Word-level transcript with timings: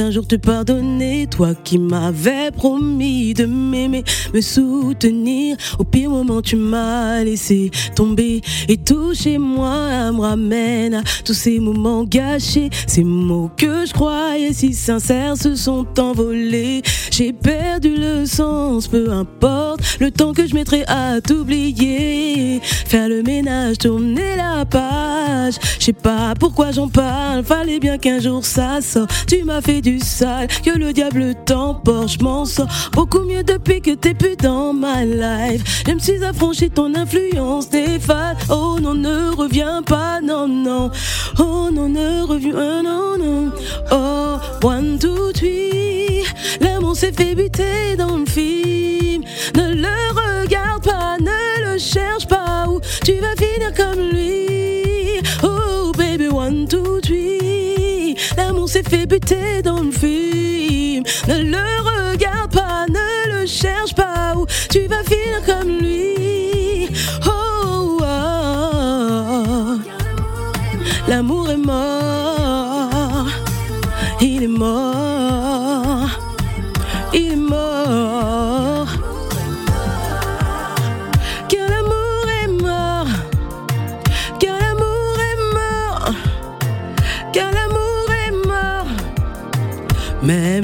un 0.00 0.10
jour 0.10 0.26
te 0.26 0.36
pardonner, 0.36 1.26
toi 1.26 1.54
qui 1.54 1.78
m'avais 1.78 2.50
promis 2.50 3.34
de 3.34 3.44
m'aimer, 3.44 4.04
me 4.32 4.40
soutenir? 4.40 5.56
Au 5.78 5.84
pire 5.84 6.08
moment, 6.10 6.40
tu 6.40 6.56
m'as 6.56 7.22
laissé 7.22 7.70
tomber 7.94 8.40
et 8.68 8.76
tout 8.78 9.14
chez 9.14 9.38
moi 9.38 10.10
me 10.12 10.20
ramène 10.20 10.94
à 10.94 11.02
tous 11.24 11.34
ces 11.34 11.58
moments 11.58 12.04
gâchés. 12.04 12.70
Ces 12.86 13.04
mots 13.04 13.50
que 13.56 13.84
je 13.84 13.92
croyais 13.92 14.52
si 14.52 14.72
sincères 14.72 15.36
se 15.36 15.54
sont 15.54 15.86
envolés. 15.98 16.82
J'ai 17.10 17.32
perdu 17.32 17.94
le 17.96 18.24
sens, 18.24 18.88
peu 18.88 19.10
importe 19.10 19.80
le 20.00 20.10
temps 20.10 20.32
que 20.32 20.46
je 20.46 20.54
mettrai 20.54 20.84
à 20.86 21.20
t'oublier. 21.20 22.60
Faire 22.62 23.08
le 23.08 23.22
ménage, 23.22 23.78
tourner 23.78 24.36
la 24.36 24.64
page. 24.64 25.54
Je 25.78 25.84
sais 25.86 25.92
pas 25.92 26.34
pourquoi 26.38 26.70
j'en 26.70 26.88
parle, 26.88 27.44
fallait 27.44 27.80
bien 27.80 27.98
qu'un 27.98 28.20
jour 28.20 28.44
ça 28.44 28.80
sorte. 28.80 29.10
Tu 29.26 29.44
m'as 29.44 29.60
fait 29.60 29.81
du 29.82 29.98
sale, 29.98 30.46
que 30.64 30.70
le 30.70 30.92
diable 30.92 31.34
t'emporte, 31.44 32.10
je 32.10 32.22
m'en 32.22 32.44
sors 32.44 32.68
beaucoup 32.92 33.24
mieux 33.24 33.42
depuis 33.42 33.80
que 33.80 33.90
t'es 33.90 34.14
plus 34.14 34.36
dans 34.36 34.72
ma 34.72 35.04
life. 35.04 35.82
Je 35.86 35.92
me 35.92 35.98
suis 35.98 36.22
affranchi 36.22 36.70
ton 36.70 36.94
influence 36.94 37.68
des 37.68 37.98
fans. 37.98 38.34
Oh 38.48 38.78
non, 38.80 38.94
ne 38.94 39.34
reviens 39.34 39.82
pas, 39.82 40.20
non, 40.20 40.46
non. 40.46 40.90
Oh 41.38 41.68
non, 41.72 41.88
ne 41.88 42.22
reviens, 42.22 42.82
non, 42.82 43.18
non. 43.18 43.52
Oh, 43.90 44.38
one, 44.66 44.98
two, 44.98 45.32
three. 45.32 46.22
L'amour 46.60 46.96
s'est 46.96 47.12
fait 47.12 47.34
buter 47.34 47.96
dans 47.98 48.18
le 48.18 48.26
film. 48.26 49.24
Ne 49.56 49.74
le 49.74 50.42
regarde 50.44 50.84
pas, 50.84 51.16
ne 51.18 51.72
le 51.72 51.78
cherche 51.78 52.26
pas, 52.28 52.66
ou 52.68 52.80
tu 53.04 53.14
vas 53.14 53.34
finir 53.36 53.72
comme 53.76 54.10
lui. 54.10 54.21
S'est 58.72 58.82
fait 58.82 59.04
buter 59.04 59.60
dans 59.62 59.82
le 59.82 59.90
film. 59.90 60.31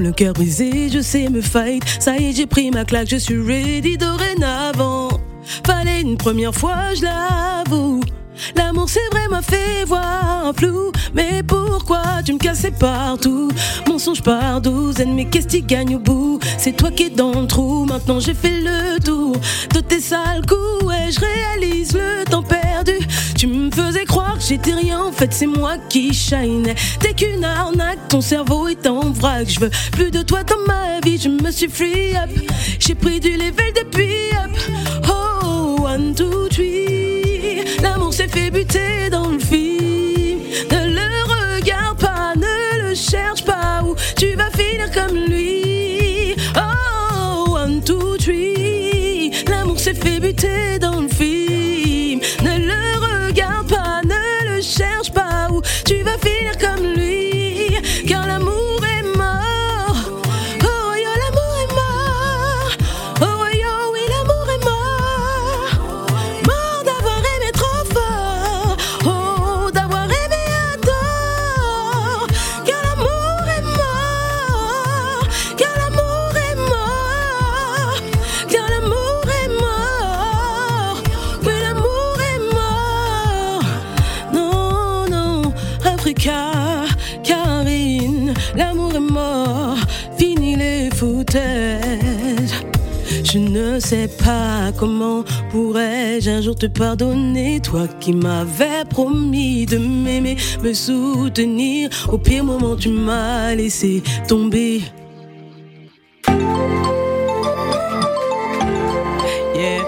Le 0.08 0.14
cœur 0.14 0.32
brisé, 0.32 0.88
je 0.88 1.00
sais 1.00 1.28
me 1.28 1.42
fight. 1.42 1.82
Ça 2.00 2.16
y 2.16 2.30
est, 2.30 2.32
j'ai 2.32 2.46
pris 2.46 2.70
ma 2.70 2.84
claque, 2.84 3.08
je 3.08 3.16
suis 3.16 3.38
ready 3.38 3.98
dorénavant. 3.98 5.08
Fallait 5.66 6.00
une 6.00 6.16
première 6.16 6.54
fois, 6.54 6.94
je 6.94 7.02
l'avoue. 7.02 8.00
L'amour 8.56 8.88
c'est 8.88 9.06
vrai 9.10 9.28
m'a 9.28 9.42
fait 9.42 9.84
voir 9.84 10.52
flou 10.56 10.92
Mais 11.12 11.42
pourquoi 11.42 12.02
tu 12.24 12.34
me 12.34 12.38
cassais 12.38 12.70
partout? 12.70 13.50
Mensonge 13.88 14.22
par 14.22 14.60
douzaine 14.60 15.14
mais 15.14 15.24
qu'est-ce 15.24 15.48
qui 15.48 15.62
gagne 15.62 15.96
au 15.96 15.98
bout? 15.98 16.38
C'est 16.56 16.76
toi 16.76 16.92
qui 16.92 17.04
es 17.04 17.10
dans 17.10 17.40
le 17.40 17.48
trou 17.48 17.84
Maintenant 17.84 18.20
j'ai 18.20 18.34
fait 18.34 18.60
le 18.60 19.00
tour 19.00 19.34
De 19.74 19.80
tes 19.80 20.00
sales 20.00 20.46
coups 20.46 20.94
Et 20.94 21.10
je 21.10 21.18
réalise 21.18 21.94
le 21.94 22.24
temps 22.30 22.44
perdu 22.44 22.92
Tu 23.38 23.46
me 23.46 23.70
faisais 23.70 24.04
croire 24.04 24.36
que 24.36 24.42
j'étais 24.42 24.74
rien. 24.74 25.00
En 25.00 25.12
fait 25.12 25.32
c'est 25.32 25.46
moi 25.46 25.76
qui 25.88 26.12
shine. 26.12 26.74
T'es 26.98 27.14
qu'une 27.14 27.44
arnaque 27.44 28.08
Ton 28.08 28.20
cerveau 28.20 28.66
est 28.66 28.84
en 28.84 29.10
vrac. 29.12 29.48
Je 29.48 29.60
veux 29.60 29.70
plus 29.92 30.10
de 30.10 30.22
toi 30.22 30.42
dans 30.42 30.58
ma 30.66 30.98
vie. 31.04 31.18
Je 31.18 31.28
me 31.28 31.52
suis 31.52 31.68
free 31.68 32.16
up. 32.16 32.30
J'ai 32.80 32.96
pris 32.96 33.20
du 33.20 33.30
level 33.30 33.72
depuis 33.80 34.32
up. 34.32 34.50
Oh 35.08 35.76
one 35.84 36.16
two 36.16 36.48
three. 36.48 37.62
L'amour 37.80 38.12
s'est 38.12 38.26
fait 38.26 38.50
buter 38.50 39.08
dans 39.08 39.28
le 39.28 39.38
film. 39.38 39.77
Ne 93.78 93.82
sais 93.82 94.08
pas 94.08 94.72
comment 94.76 95.22
pourrais-je 95.52 96.28
un 96.30 96.42
jour 96.42 96.56
te 96.56 96.66
pardonner, 96.66 97.60
toi 97.60 97.86
qui 98.00 98.12
m'avais 98.12 98.84
promis 98.90 99.66
de 99.66 99.78
m'aimer, 99.78 100.36
me 100.64 100.72
soutenir. 100.72 101.88
Au 102.08 102.18
pire 102.18 102.42
moment, 102.42 102.74
tu 102.74 102.88
m'as 102.88 103.54
laissé 103.54 104.02
tomber. 104.26 104.82
Yeah. 109.54 109.84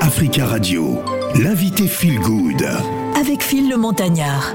Africa 0.00 0.46
Radio, 0.46 1.00
l'invité 1.42 1.88
Feel 1.88 2.20
Good. 2.20 2.68
Avec 3.18 3.42
Phil 3.42 3.68
le 3.68 3.76
Montagnard. 3.76 4.54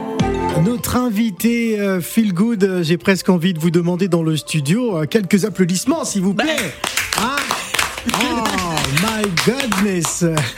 Notre 0.63 0.95
invité 0.95 1.77
euh, 1.81 1.99
Feel 1.99 2.33
Good, 2.33 2.63
euh, 2.63 2.81
j'ai 2.81 2.97
presque 2.97 3.27
envie 3.27 3.53
de 3.53 3.59
vous 3.59 3.71
demander 3.71 4.07
dans 4.07 4.23
le 4.23 4.37
studio 4.37 4.99
euh, 4.99 5.05
quelques 5.05 5.43
applaudissements, 5.43 6.05
s'il 6.05 6.21
vous 6.21 6.33
plaît. 6.33 6.73
Hein 7.17 7.35
goodness 9.45 10.23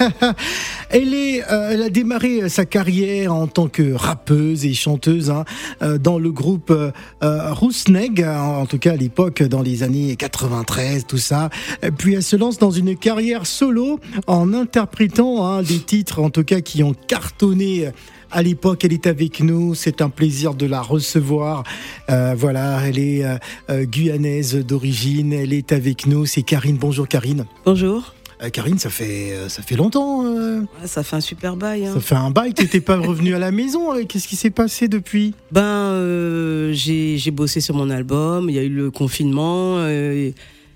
euh, 0.94 1.70
elle 1.72 1.82
a 1.82 1.90
démarré 1.90 2.50
sa 2.50 2.66
carrière 2.66 3.34
en 3.34 3.48
tant 3.48 3.68
que 3.68 3.94
rappeuse 3.94 4.66
et 4.66 4.74
chanteuse 4.74 5.30
hein, 5.30 5.46
euh, 5.82 5.98
dans 5.98 6.20
le 6.20 6.32
groupe 6.32 6.72
euh, 6.72 6.92
euh, 7.24 7.54
Rousneg, 7.54 8.24
en 8.24 8.66
tout 8.66 8.78
cas 8.78 8.94
à 8.94 8.96
l'époque 8.96 9.44
dans 9.44 9.62
les 9.62 9.84
années 9.84 10.16
93, 10.16 11.06
tout 11.08 11.18
ça. 11.18 11.50
Puis 11.98 12.16
elle 12.16 12.24
se 12.24 12.36
lance 12.36 12.58
dans 12.58 12.72
une 12.72 12.96
carrière 12.96 13.46
solo 13.46 14.00
en 14.28 14.54
interprétant 14.54 15.46
hein, 15.46 15.64
des 15.64 15.80
titres 15.80 16.20
en 16.20 16.30
tout 16.30 16.44
cas 16.44 16.62
qui 16.62 16.84
ont 16.84 16.94
cartonné 17.08 17.92
à 18.34 18.42
l'époque, 18.42 18.84
elle 18.84 18.94
est 18.94 19.08
avec 19.08 19.42
nous. 19.42 19.76
C'est 19.76 20.02
un 20.02 20.10
plaisir 20.10 20.56
de 20.56 20.66
la 20.66 20.82
recevoir. 20.82 21.64
Euh, 22.10 22.34
voilà, 22.36 22.82
elle 22.86 22.98
est 22.98 23.24
euh, 23.24 23.38
euh, 23.70 23.84
guyanaise 23.86 24.56
d'origine. 24.56 25.34
Elle 25.34 25.54
est 25.54 25.72
avec 25.72 26.08
nous. 26.08 26.26
C'est 26.26 26.42
Karine. 26.42 26.78
Bonjour 26.78 27.08
Karine. 27.08 27.46
Bonjour. 27.64 28.14
Euh, 28.44 28.50
Karine, 28.50 28.78
ça 28.78 28.90
fait 28.90 29.32
euh, 29.34 29.48
ça 29.50 29.62
fait 29.62 29.76
longtemps. 29.76 30.26
euh, 30.26 30.62
Ouais, 30.82 30.88
ça 30.88 31.04
fait 31.04 31.16
un 31.16 31.22
super 31.22 31.56
bail. 31.56 31.86
hein. 31.86 31.94
ça 31.94 32.00
fait 32.02 32.16
un 32.16 32.30
bail. 32.30 32.54
Tu 32.54 32.64
n'étais 32.64 32.82
pas 32.82 32.98
revenu 32.98 33.34
à 33.36 33.40
la 33.40 33.52
maison. 33.52 33.94
euh, 33.96 34.04
Qu'est-ce 34.06 34.28
qui 34.28 34.36
s'est 34.36 34.50
passé 34.50 34.88
depuis? 34.88 35.34
Ben, 35.52 35.62
euh, 35.64 36.74
j'ai 36.74 37.18
j'ai 37.18 37.32
bossé 37.32 37.62
sur 37.62 37.76
mon 37.76 37.90
album. 37.90 38.50
Il 38.50 38.56
y 38.56 38.60
a 38.60 38.64
eu 38.64 38.70
le 38.70 38.92
confinement, 38.92 39.76
euh, 39.78 40.32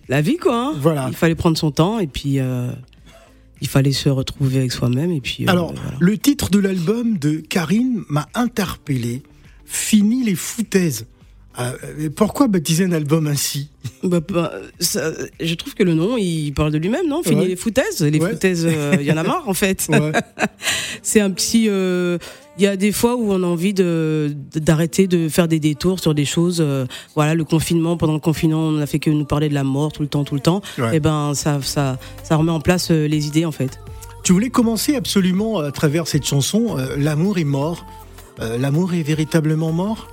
la 0.07 0.21
vie 0.21 0.37
quoi. 0.37 0.67
hein. 0.69 0.73
Voilà. 0.79 1.07
Il 1.09 1.15
fallait 1.15 1.35
prendre 1.35 1.57
son 1.57 1.71
temps 1.71 1.99
et 1.99 2.07
puis 2.07 2.39
euh, 2.39 2.71
il 3.61 3.67
fallait 3.67 3.91
se 3.91 4.07
retrouver 4.09 4.59
avec 4.59 4.71
soi-même 4.71 5.11
et 5.11 5.19
puis. 5.21 5.45
euh, 5.45 5.51
Alors, 5.51 5.73
voilà. 5.73 5.97
le 5.99 6.17
titre 6.17 6.49
de 6.49 6.59
l'album 6.59 7.17
de 7.17 7.37
Karine 7.37 8.03
m'a 8.09 8.27
interpellé. 8.33 9.23
Fini 9.65 10.23
les 10.23 10.35
foutaises. 10.35 11.05
Euh, 11.59 12.09
pourquoi 12.15 12.47
baptiser 12.47 12.83
un 12.85 12.91
album 12.91 13.25
ainsi 13.27 13.69
bah, 14.03 14.19
bah, 14.29 14.51
ça, 14.79 15.11
Je 15.39 15.55
trouve 15.55 15.73
que 15.73 15.83
le 15.83 15.93
nom, 15.95 16.15
il 16.17 16.51
parle 16.51 16.71
de 16.71 16.77
lui-même, 16.77 17.07
non? 17.07 17.23
Fini 17.23 17.41
Ouais. 17.41 17.47
les 17.47 17.55
foutaises. 17.55 18.01
Les 18.01 18.19
Ouais. 18.19 18.31
foutaises, 18.31 18.67
il 18.99 19.05
y 19.05 19.11
en 19.11 19.17
a 19.17 19.23
marre, 19.23 19.47
en 19.47 19.53
fait. 19.53 19.87
Ouais. 19.89 20.11
C'est 21.01 21.19
un 21.21 21.31
petit. 21.31 21.67
euh, 21.69 22.17
Il 22.59 22.63
y 22.63 22.67
a 22.67 22.75
des 22.75 22.91
fois 22.91 23.15
où 23.15 23.31
on 23.31 23.43
a 23.43 23.45
envie 23.45 23.73
de 23.73 24.35
d'arrêter 24.55 25.07
de 25.07 25.29
faire 25.29 25.47
des 25.47 25.59
détours 25.59 25.99
sur 25.99 26.13
des 26.15 26.25
choses. 26.25 26.57
euh, 26.59 26.85
voilà, 27.15 27.33
le 27.35 27.43
confinement. 27.43 27.97
Pendant 27.97 28.13
le 28.13 28.19
confinement, 28.19 28.61
on 28.67 28.71
n'a 28.73 28.87
fait 28.87 28.99
que 28.99 29.09
nous 29.09 29.25
parler 29.25 29.47
de 29.49 29.53
la 29.53 29.63
mort 29.63 29.91
tout 29.91 30.01
le 30.01 30.07
temps, 30.07 30.23
tout 30.23 30.35
le 30.35 30.41
temps. 30.41 30.61
Et 30.93 30.99
ben, 30.99 31.33
ça, 31.35 31.59
ça, 31.61 31.97
ça 32.23 32.35
remet 32.35 32.51
en 32.51 32.59
place 32.59 32.89
euh, 32.91 33.07
les 33.07 33.27
idées, 33.27 33.45
en 33.45 33.51
fait. 33.51 33.79
Tu 34.23 34.33
voulais 34.33 34.49
commencer 34.49 34.95
absolument 34.95 35.59
à 35.59 35.71
travers 35.71 36.07
cette 36.07 36.25
chanson, 36.25 36.77
euh, 36.77 36.95
L'amour 36.97 37.37
est 37.37 37.43
mort. 37.45 37.85
Euh, 38.41 38.57
L'amour 38.57 38.93
est 38.93 39.03
véritablement 39.03 39.71
mort? 39.71 40.07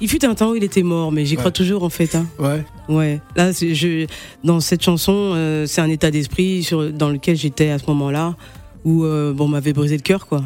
Il 0.00 0.08
fut 0.08 0.24
un 0.24 0.34
temps 0.34 0.50
où 0.52 0.54
il 0.56 0.64
était 0.64 0.82
mort, 0.82 1.12
mais 1.12 1.24
j'y 1.26 1.34
Ouais. 1.34 1.38
crois 1.40 1.50
toujours, 1.50 1.82
en 1.84 1.90
fait. 1.90 2.14
Hein. 2.14 2.26
Ouais. 2.38 2.64
Ouais, 2.88 3.20
là, 3.36 3.52
je, 3.52 4.06
dans 4.44 4.60
cette 4.60 4.82
chanson, 4.82 5.12
euh, 5.34 5.66
c'est 5.66 5.80
un 5.82 5.90
état 5.90 6.10
d'esprit 6.10 6.62
sur, 6.62 6.90
dans 6.92 7.10
lequel 7.10 7.36
j'étais 7.36 7.70
à 7.70 7.78
ce 7.78 7.84
moment-là, 7.88 8.34
où 8.84 9.04
euh, 9.04 9.32
bon, 9.34 9.44
on 9.44 9.48
m'avait 9.48 9.72
brisé 9.74 9.96
le 9.96 10.02
cœur, 10.02 10.26
quoi. 10.26 10.42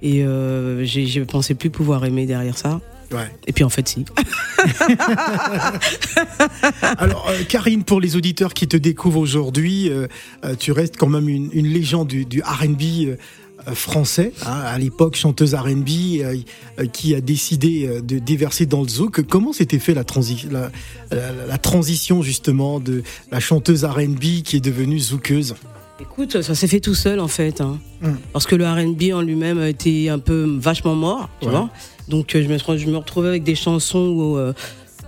Et 0.00 0.22
euh, 0.24 0.84
j'ai- 0.84 1.06
je 1.06 1.20
pensais 1.22 1.54
plus 1.54 1.70
pouvoir 1.70 2.04
aimer 2.04 2.26
derrière 2.26 2.56
ça. 2.58 2.80
Ouais. 3.12 3.28
Et 3.46 3.52
puis 3.52 3.64
en 3.64 3.68
fait, 3.68 3.86
si. 3.88 4.04
Alors, 6.98 7.26
euh, 7.28 7.42
Karine, 7.48 7.84
pour 7.84 8.00
les 8.00 8.16
auditeurs 8.16 8.54
qui 8.54 8.66
te 8.68 8.76
découvrent 8.76 9.18
aujourd'hui, 9.20 9.88
euh, 9.90 10.06
euh, 10.44 10.54
tu 10.58 10.72
restes 10.72 10.96
quand 10.96 11.08
même 11.08 11.28
une, 11.28 11.50
une 11.52 11.66
légende 11.66 12.08
du, 12.08 12.24
du 12.24 12.42
RB 12.42 13.16
français. 13.74 14.32
hein, 14.46 14.60
à 14.66 14.78
l'époque, 14.78 15.16
chanteuse 15.16 15.54
RB 15.54 15.88
euh, 16.20 16.36
euh, 16.78 16.86
qui 16.86 17.14
a 17.14 17.20
décidé 17.20 17.86
euh, 17.86 18.00
de 18.00 18.18
déverser 18.18 18.66
dans 18.66 18.82
le 18.82 18.88
zouk. 18.88 19.22
Comment 19.22 19.52
s'était 19.52 19.78
fait 19.78 19.94
la, 19.94 20.04
transi 20.04 20.46
la, 20.50 20.70
la- 21.10 21.46
la 21.46 21.58
transition, 21.58 22.22
justement, 22.22 22.80
de 22.80 23.02
la 23.30 23.40
chanteuse 23.40 23.84
RB 23.84 24.42
qui 24.44 24.56
est 24.56 24.64
devenue 24.64 24.98
zoukeuse? 24.98 25.54
Écoute, 26.00 26.42
ça 26.42 26.54
s'est 26.54 26.66
fait 26.66 26.80
tout 26.80 26.94
seul 26.94 27.20
en 27.20 27.28
fait. 27.28 27.60
hein. 27.60 27.78
Mm. 28.02 28.08
Parce 28.32 28.46
que 28.46 28.56
le 28.56 28.66
RB 28.66 29.14
en 29.14 29.22
lui-même 29.22 29.58
a 29.60 29.68
été 29.68 30.08
un 30.10 30.18
peu 30.18 30.44
vachement 30.58 30.94
mort, 30.96 31.28
tu 31.40 31.46
Ouais. 31.46 31.52
vois. 31.52 31.70
Donc 32.08 32.34
euh, 32.34 32.42
je 32.42 32.48
me, 32.48 32.76
je 32.78 32.86
me 32.90 32.96
retrouvais 32.96 33.28
avec 33.28 33.44
des 33.44 33.54
chansons 33.54 33.98
où, 34.08 34.36
euh, 34.36 34.52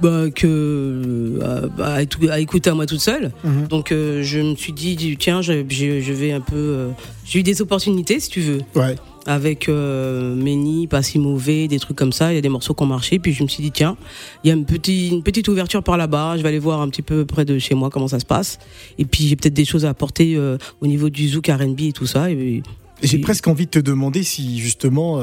bah, 0.02 0.24
que, 0.34 0.46
euh, 0.46 1.68
à, 1.82 2.02
écou- 2.02 2.28
à 2.30 2.38
écouter 2.40 2.70
à 2.70 2.74
moi 2.74 2.86
toute 2.86 3.00
seule. 3.00 3.32
Mhm. 3.44 3.68
Donc 3.68 3.92
euh, 3.92 4.22
je 4.22 4.38
me 4.40 4.54
suis 4.54 4.72
dit, 4.72 5.16
tiens, 5.18 5.42
je, 5.42 5.64
je- 5.68 6.00
je 6.00 6.12
vais 6.12 6.32
un 6.32 6.40
peu. 6.40 6.54
euh, 6.56 6.88
J'ai 7.24 7.40
eu 7.40 7.42
des 7.42 7.60
opportunités, 7.62 8.20
si 8.20 8.28
tu 8.30 8.40
veux. 8.40 8.60
Ouais. 8.74 8.94
avec 9.28 9.68
euh, 9.68 10.36
Méni, 10.36 10.86
pas 10.86 11.02
si 11.02 11.18
mauvais, 11.18 11.66
des 11.66 11.80
trucs 11.80 11.96
comme 11.96 12.12
ça. 12.12 12.32
Il 12.32 12.36
y 12.36 12.38
a 12.38 12.40
des 12.40 12.48
morceaux 12.48 12.74
qui 12.74 12.82
ont 12.84 12.86
marché. 12.86 13.18
Puis 13.18 13.32
je 13.32 13.42
me 13.42 13.48
suis 13.48 13.60
dit, 13.62 13.72
tiens, 13.72 13.96
il 14.44 14.48
y 14.48 14.50
a 14.52 14.54
une 14.54 14.64
petite, 14.64 15.10
une 15.12 15.24
petite 15.24 15.48
ouverture 15.48 15.82
par 15.82 15.96
là-bas. 15.96 16.36
Je 16.36 16.42
vais 16.42 16.48
aller 16.50 16.60
voir 16.60 16.80
un 16.80 16.88
petit 16.88 17.02
peu 17.02 17.24
près 17.24 17.44
de 17.44 17.58
chez 17.58 17.74
moi 17.74 17.90
comment 17.90 18.06
ça 18.06 18.20
se 18.20 18.24
passe. 18.26 18.58
Et 18.98 19.04
puis 19.04 19.26
j'ai 19.26 19.34
peut-être 19.34 19.54
des 19.54 19.64
choses 19.64 19.84
à 19.84 19.88
apporter 19.88 20.38
au 20.80 20.86
niveau 20.86 21.10
du 21.10 21.28
zouk 21.28 21.48
R&B 21.48 21.80
et 21.80 21.92
tout 21.92 22.06
ça. 22.06 22.30
Et, 22.30 22.62
J'ai 23.02 23.18
presque 23.18 23.48
envie 23.48 23.66
de 23.66 23.70
te 23.72 23.78
demander 23.80 24.22
si, 24.22 24.60
justement, 24.60 25.20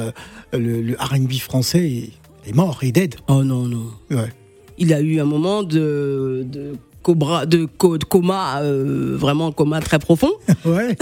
le, 0.52 0.82
le 0.82 0.96
RB 1.00 1.32
français 1.40 1.90
est, 1.90 2.10
est 2.50 2.54
mort, 2.54 2.80
est 2.84 2.92
dead. 2.92 3.16
Oh 3.30 3.44
non, 3.46 3.64
non. 3.70 3.86
Ouais. 4.12 4.34
Il 4.78 4.94
a 4.94 5.02
eu 5.02 5.20
un 5.20 5.26
moment 5.26 5.64
de, 5.64 6.46
de, 6.52 6.74
cobra, 7.02 7.46
de, 7.46 7.68
co- 7.78 7.98
de 7.98 8.04
coma, 8.06 8.62
euh, 8.62 9.16
vraiment 9.18 9.48
un 9.48 9.52
coma 9.52 9.80
très 9.82 10.00
profond. 10.00 10.32
Ouais. 10.66 10.96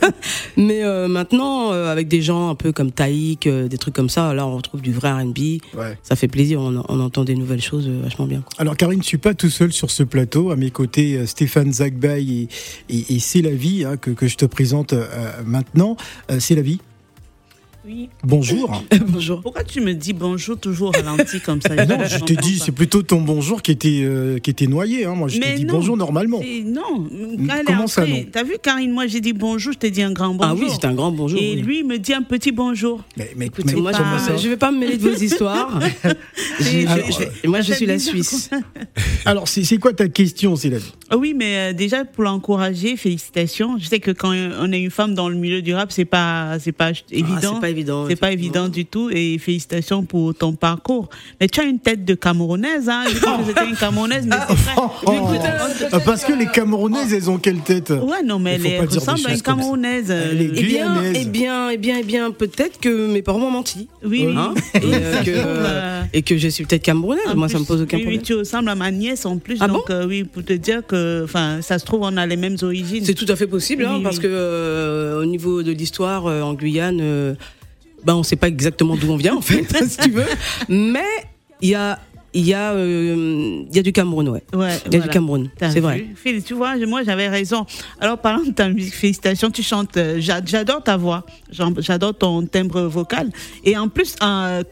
Mais 0.56 0.82
euh, 0.84 1.06
maintenant, 1.08 1.72
euh, 1.72 1.90
avec 1.92 2.08
des 2.08 2.22
gens 2.22 2.48
un 2.50 2.54
peu 2.54 2.72
comme 2.72 2.90
Taïk, 2.90 3.46
euh, 3.46 3.68
des 3.68 3.76
trucs 3.78 3.94
comme 3.94 4.08
ça, 4.08 4.32
là 4.32 4.46
on 4.46 4.56
retrouve 4.56 4.80
du 4.80 4.92
vrai 4.92 5.10
R&B. 5.12 5.38
ouais. 5.76 5.98
Ça 6.02 6.16
fait 6.16 6.28
plaisir, 6.28 6.60
on, 6.60 6.82
on 6.88 7.00
entend 7.00 7.24
des 7.24 7.34
nouvelles 7.34 7.60
choses 7.60 7.86
euh, 7.88 8.00
vachement 8.02 8.26
bien. 8.26 8.40
quoi. 8.40 8.52
Alors 8.58 8.76
Karine, 8.76 9.02
je 9.02 9.06
suis 9.08 9.18
pas 9.18 9.34
tout 9.34 9.50
seul 9.50 9.72
sur 9.72 9.90
ce 9.90 10.02
plateau. 10.02 10.50
À 10.50 10.56
mes 10.56 10.70
côtés, 10.70 11.16
euh, 11.18 11.26
Stéphane 11.26 11.72
Zagbay 11.72 12.22
et, 12.24 12.48
et, 12.88 13.14
et 13.14 13.18
C'est 13.18 13.42
la 13.42 13.50
vie 13.50 13.84
hein, 13.84 13.96
que, 13.98 14.10
que 14.10 14.26
je 14.28 14.36
te 14.36 14.46
présente 14.46 14.92
euh, 14.94 15.04
maintenant. 15.44 15.96
Euh, 16.30 16.36
C'est 16.40 16.54
la 16.54 16.62
vie. 16.62 16.80
Oui. 17.84 18.08
Bonjour. 18.22 18.84
Bonjour. 19.08 19.40
Pourquoi 19.40 19.64
tu 19.64 19.80
me 19.80 19.92
dis 19.92 20.12
bonjour 20.12 20.56
toujours 20.56 20.92
ralenti 20.94 21.40
comme 21.40 21.60
ça? 21.60 21.74
Non, 21.86 21.96
je 22.06 22.18
t'ai 22.20 22.36
dit, 22.36 22.60
c'est 22.60 22.70
plutôt 22.70 23.02
ton 23.02 23.20
bonjour 23.20 23.60
qui 23.60 23.72
était 23.72 24.02
euh, 24.04 24.38
qui 24.38 24.50
était 24.50 24.68
noyé. 24.68 25.04
Hein. 25.04 25.16
Moi, 25.16 25.26
je 25.26 25.40
t'ai 25.40 25.54
dit 25.54 25.64
non. 25.64 25.74
bonjour 25.74 25.96
normalement. 25.96 26.40
Non. 26.64 27.08
Allez, 27.50 27.64
comment 27.66 27.88
ça, 27.88 28.06
non? 28.06 28.24
T'as 28.30 28.44
vu, 28.44 28.54
Karine, 28.62 28.92
moi 28.92 29.08
j'ai 29.08 29.20
dit 29.20 29.32
bonjour, 29.32 29.72
je 29.72 29.78
t'ai 29.78 29.90
dit 29.90 30.02
un 30.02 30.12
grand 30.12 30.32
bonjour. 30.32 30.56
Ah 30.56 30.62
oui, 30.64 30.70
c'était 30.72 30.86
un 30.86 30.94
grand 30.94 31.10
bonjour. 31.10 31.40
Et 31.40 31.54
oui. 31.56 31.62
lui 31.62 31.78
il 31.80 31.86
me 31.86 31.98
dit 31.98 32.14
un 32.14 32.22
petit 32.22 32.52
bonjour. 32.52 33.02
Mais, 33.16 33.32
mais, 33.36 33.46
Écoute, 33.46 33.64
mais 33.66 33.72
moi, 33.74 33.90
je, 33.92 33.96
comment 33.98 34.16
vais 34.16 34.26
pas- 34.32 34.36
je 34.36 34.48
vais 34.48 34.56
pas 34.56 34.70
me 34.70 34.78
mêler 34.78 34.96
de 34.96 35.08
vos 35.08 35.16
histoires. 35.16 35.80
Je- 36.60 36.64
je- 36.64 37.48
moi, 37.48 37.62
je 37.62 37.72
suis 37.72 37.86
la 37.86 37.98
Suisse. 37.98 38.48
Alors, 39.24 39.48
c'est 39.48 39.64
c'est 39.64 39.78
quoi 39.78 39.92
ta 39.92 40.08
question, 40.08 40.54
C'est 40.54 40.70
la 40.70 40.78
vie 40.78 40.92
Ah 41.10 41.16
Oui, 41.16 41.34
mais 41.36 41.56
euh, 41.56 41.72
déjà 41.72 42.04
pour 42.04 42.22
l'encourager, 42.24 42.96
félicitations. 42.96 43.76
Je 43.78 43.86
sais 43.86 43.98
que 43.98 44.10
quand 44.12 44.32
on 44.32 44.72
est 44.72 44.80
une 44.80 44.90
femme 44.90 45.14
dans 45.14 45.28
le 45.28 45.34
milieu 45.36 45.62
du 45.62 45.74
rap, 45.74 45.90
c'est 45.90 46.04
pas 46.04 46.58
c'est 46.60 46.72
pas 46.72 46.90
Ah, 46.94 47.10
évident. 47.10 47.60
Évident. 47.72 48.06
C'est 48.08 48.16
pas 48.16 48.30
évident 48.32 48.68
du 48.68 48.84
tout 48.86 49.10
et 49.10 49.36
félicitations 49.38 50.04
pour 50.04 50.34
ton 50.34 50.52
parcours. 50.52 51.08
Mais 51.40 51.48
tu 51.48 51.60
as 51.60 51.64
une 51.64 51.80
tête 51.80 52.04
de 52.04 52.14
Camerounaise, 52.14 52.88
hein. 52.88 53.02
Je 53.12 53.18
crois 53.20 53.38
que 53.38 53.44
c'était 53.48 53.66
une 53.68 53.76
Camerounaise, 53.76 54.24
mais 54.26 54.36
c'est 54.48 54.54
vrai. 54.54 54.72
Oh, 54.76 54.90
oh. 55.06 55.12
Ah, 55.92 55.98
Parce 56.04 56.24
que 56.24 56.32
les 56.32 56.46
Camerounaises, 56.46 57.12
elles 57.12 57.28
ont 57.28 57.38
quelle 57.38 57.60
tête? 57.60 57.90
Ouais, 57.90 58.22
non, 58.24 58.38
mais 58.38 58.54
Il 58.56 58.60
faut 58.60 58.68
elle 58.68 58.78
pas 58.78 58.86
dire 58.86 59.00
des 59.02 59.10
ressemble 59.10 59.26
à 59.28 59.30
une 59.32 59.36
ça. 59.36 59.42
Camerounaise. 59.42 60.06
Euh, 60.10 60.32
Eh 60.32 60.62
bien, 60.62 61.02
eh 61.14 61.24
bien, 61.24 61.70
eh 61.70 61.76
bien, 61.76 61.96
eh 62.00 62.04
bien, 62.04 62.30
peut-être 62.30 62.78
que 62.80 63.08
mes 63.08 63.22
parents 63.22 63.38
m'ont 63.40 63.50
menti. 63.50 63.88
Oui, 64.04 64.24
oui. 64.28 64.34
Hein? 64.36 64.54
Et, 64.74 64.78
euh, 64.84 65.12
Ça 65.18 65.24
que, 65.24 65.30
euh, 65.34 66.02
et 66.12 66.22
que 66.22 66.36
je 66.38 66.48
suis 66.48 66.64
peut-être 66.64 66.82
camerounaise. 66.82 67.24
en 67.28 67.36
Moi, 67.36 67.48
ça 67.48 67.54
plus, 67.54 67.62
me 67.62 67.66
pose 67.66 67.82
aucun 67.82 67.96
oui, 67.96 68.02
problème. 68.04 68.20
Oui, 68.20 68.26
tu 68.26 68.34
ressembles 68.34 68.68
à 68.68 68.74
ma 68.74 68.90
nièce 68.90 69.26
en 69.26 69.38
plus. 69.38 69.56
Ah 69.60 69.68
donc, 69.68 69.90
euh, 69.90 70.06
oui, 70.06 70.24
pour 70.24 70.44
te 70.44 70.52
dire 70.52 70.86
que, 70.86 71.22
enfin, 71.24 71.60
ça 71.62 71.78
se 71.78 71.84
trouve, 71.84 72.02
on 72.02 72.16
a 72.16 72.26
les 72.26 72.36
mêmes 72.36 72.56
origines. 72.62 73.04
C'est 73.04 73.14
tout 73.14 73.26
à 73.28 73.36
fait 73.36 73.46
possible, 73.46 73.84
hein, 73.84 73.94
Oui, 73.96 74.02
parce 74.02 74.18
que 74.18 74.26
euh, 74.28 75.22
au 75.22 75.24
niveau 75.24 75.62
de 75.62 75.72
l'histoire 75.72 76.26
euh, 76.26 76.42
en 76.42 76.54
Guyane, 76.54 76.98
euh, 77.00 77.34
ben 78.04 78.14
on 78.14 78.22
sait 78.22 78.36
pas 78.36 78.48
exactement 78.48 78.96
d'où 78.96 79.10
on 79.10 79.16
vient 79.16 79.36
en 79.36 79.40
fait, 79.40 79.64
si 79.88 79.96
tu 79.98 80.10
veux. 80.10 80.24
Mais 80.68 81.00
il 81.60 81.68
y 81.70 81.74
a, 81.74 81.98
il 82.34 82.46
y 82.46 82.54
a, 82.54 82.72
euh, 82.72 83.62
il 83.68 83.76
y 83.76 83.78
a 83.78 83.82
du 83.82 83.92
Cameroun, 83.92 84.26
ouais. 84.30 84.42
Ouais, 84.54 84.70
Il 84.86 84.94
y 84.94 84.96
a 84.96 84.98
voilà. 84.98 85.02
du 85.04 85.08
Cameroun, 85.10 85.50
c'est 85.60 85.80
vrai. 85.80 86.06
Phil, 86.16 86.42
tu 86.42 86.54
vois, 86.54 86.76
moi 86.86 87.02
j'avais 87.04 87.28
raison. 87.28 87.66
Alors 88.00 88.16
parlant 88.18 88.42
de 88.42 88.52
ta 88.52 88.68
musique, 88.70 88.94
félicitations, 88.94 89.50
tu 89.50 89.62
chantes. 89.62 89.96
euh, 89.98 90.16
j'a- 90.18 90.40
J'adore 90.44 90.82
ta 90.82 90.96
voix, 90.96 91.26
j'adore 91.50 92.14
ton 92.16 92.46
timbre 92.46 92.80
vocal. 92.84 93.30
Et 93.64 93.76
en 93.76 93.88
plus, 93.88 94.16
euh, 94.22 94.62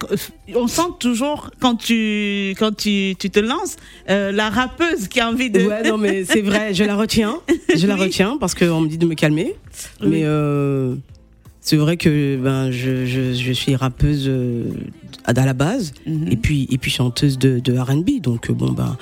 on 0.55 0.67
sent 0.69 0.89
toujours 0.99 1.51
quand 1.61 1.77
tu 1.77 2.55
quand 2.59 2.75
tu, 2.75 3.15
tu 3.19 3.29
te 3.29 3.41
lances 3.41 3.77
la 4.09 4.49
rappeuse 4.49 5.07
qui 5.09 5.21
a 5.21 5.29
envie 5.29 5.51
de. 5.51 5.61
Ouais, 5.67 5.87
non, 5.89 5.99
mais 5.99 6.25
c'est 6.25 6.41
vrai, 6.43 6.73
je 6.73 6.85
la 6.85 6.97
retiens. 6.97 7.37
Je 7.77 7.87
la 7.87 7.95
Oui. 7.95 8.01
retiens 8.01 8.37
parce 8.41 8.55
qu'on 8.55 8.81
me 8.81 8.89
dit 8.89 8.99
de 8.99 9.07
me 9.07 9.15
calmer. 9.15 9.55
Oui. 10.03 10.09
Mais 10.09 10.25
c'est 11.61 11.77
vrai 11.77 11.97
que 11.97 12.37
ben, 12.37 12.71
je, 12.71 13.07
je, 13.07 13.33
je 13.35 13.53
suis 13.53 13.77
rappeuse 13.77 14.25
euh, 14.29 14.65
à 15.25 15.33
la 15.33 15.53
base 15.53 15.93
Mhm. 16.07 16.29
et, 16.31 16.37
puis, 16.37 16.67
et 16.71 16.79
puis 16.79 16.91
chanteuse 16.91 17.39
de, 17.39 17.59
de 17.61 17.77
RB. 17.79 18.21
Donc, 18.23 18.51
euh, 18.51 18.53
bon, 18.53 18.73
ben. 18.73 18.97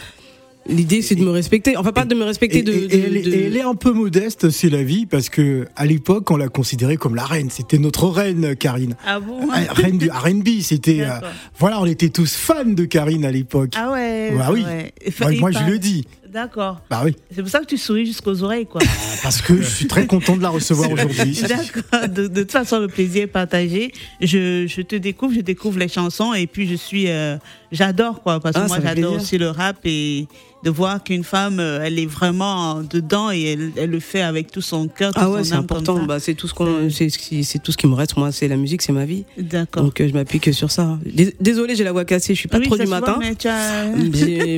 L'idée, 0.71 1.01
c'est 1.01 1.15
de 1.15 1.23
me 1.25 1.31
respecter. 1.31 1.79
Enfin, 1.79 1.93
pas 1.93 2.05
de 2.05 2.15
me 2.15 2.25
respecter 2.25 2.59
Et, 2.59 2.63
de. 2.63 2.73
et- 2.73 2.87
de- 2.89 2.95
et 2.95 2.99
elle, 3.01 3.17
est- 3.17 3.23
de- 3.23 3.33
et 3.33 3.45
elle 3.47 3.57
est 3.57 3.63
un 3.63 3.75
peu 3.75 3.91
modeste, 3.93 4.51
c'est 4.51 4.69
la 4.69 4.83
vie, 4.83 5.07
parce 5.07 5.31
que 5.31 5.67
à 5.77 5.87
l'époque, 5.87 6.31
on 6.31 6.37
l'a 6.37 6.49
considérée 6.49 6.99
comme 6.99 7.15
la 7.15 7.25
reine. 7.25 7.49
C'était 7.49 7.79
notre 7.79 8.07
reine, 8.09 8.55
Karine. 8.55 8.95
Ah 9.07 9.19
bon 9.19 9.49
Ah, 9.51 9.61
Reine 9.73 9.97
du 9.97 10.11
R&B, 10.11 10.61
c'était. 10.61 11.01
euh, 11.07 11.21
voilà, 11.59 11.81
on 11.81 11.87
était 11.87 12.11
tous 12.11 12.35
fans 12.37 12.67
de 12.67 12.85
Karine 12.85 13.25
à 13.25 13.31
l'époque. 13.31 13.71
Ah 13.77 13.93
ouais. 13.93 14.31
Bah 14.37 14.51
oui. 14.53 14.63
ouais. 14.63 14.93
moi, 15.41 15.53
je 15.53 15.65
le 15.65 15.79
dis. 15.79 16.05
D'accord. 16.33 16.81
Bah 16.91 17.03
oui, 17.05 17.15
C'est 17.35 17.41
pour 17.43 17.51
ça 17.51 17.61
que 17.61 17.67
tu 17.67 17.79
souris 17.79 18.07
jusqu'aux 18.07 18.43
oreilles, 18.43 18.67
quoi. 18.67 18.81
parce 19.23 19.41
que 19.41 19.57
je 19.61 19.69
suis 19.69 19.87
très 19.87 20.07
content 20.07 20.37
de 20.37 20.43
la 20.43 20.51
recevoir 20.51 20.91
aujourd'hui. 20.93 21.41
D'accord. 21.49 22.09
De, 22.09 22.27
de 22.27 22.41
toute 22.43 22.53
façon, 22.53 22.81
le 22.81 22.89
plaisir 22.89 23.23
est 23.25 23.27
partagé. 23.29 23.93
Je, 24.21 24.67
je 24.67 24.83
te 24.83 24.97
découvre, 24.97 25.35
je 25.35 25.41
découvre 25.41 25.79
les 25.79 25.89
chansons 25.89 26.35
et 26.35 26.47
puis 26.47 26.69
je 26.69 26.75
suis, 26.75 27.09
euh, 27.09 27.37
j'adore 27.73 28.23
quoi, 28.23 28.41
parce 28.41 28.55
que 28.57 28.61
Ah, 28.63 28.69
moi 28.69 28.79
j'adore 28.83 29.15
aussi 29.15 29.39
le 29.39 29.49
rap 29.51 29.79
et 29.85 30.27
de 30.65 30.71
voir 30.71 31.05
qu'une 31.05 31.23
femme, 31.23 31.61
euh, 31.61 31.81
elle 31.85 32.01
est 32.01 32.07
vraiment 32.07 32.83
dedans 32.83 33.31
et 33.31 33.41
elle, 33.53 33.71
elle 33.77 33.91
le 33.91 34.01
fait 34.01 34.23
avec 34.23 34.51
tout 34.51 34.61
son 34.61 34.89
cœur. 34.89 35.13
Ah 35.15 35.25
tout 35.27 35.31
ouais, 35.31 35.45
son 35.45 35.51
c'est 35.51 35.55
important. 35.55 36.05
Bah, 36.05 36.19
c'est 36.19 36.35
tout 36.35 36.49
ce 36.49 36.55
qu'on, 36.55 36.89
c'est 36.91 37.63
tout 37.63 37.71
ce 37.71 37.77
qui 37.77 37.87
me 37.87 37.95
reste. 37.95 38.17
Moi, 38.17 38.33
c'est 38.33 38.49
la 38.49 38.57
musique, 38.57 38.83
c'est 38.83 38.91
ma 38.93 39.05
vie. 39.05 39.25
D'accord. 39.39 39.85
Donc, 39.85 40.01
euh, 40.01 40.09
je 40.09 40.13
m'appuie 40.15 40.41
que 40.41 40.51
sur 40.51 40.73
ça. 40.73 40.99
Dés- 41.07 41.33
Désolée, 41.41 41.77
j'ai 41.77 41.85
la 41.85 41.93
voix 41.93 42.05
cassée. 42.05 42.35
Je 42.35 42.41
suis 42.41 42.49
pas 42.49 42.59
Oui, 42.59 42.67
trop 42.67 42.77
du 42.77 42.87
matin. 42.87 43.19
mais 43.21 43.37
tu 43.37 43.47
as- 43.47 43.85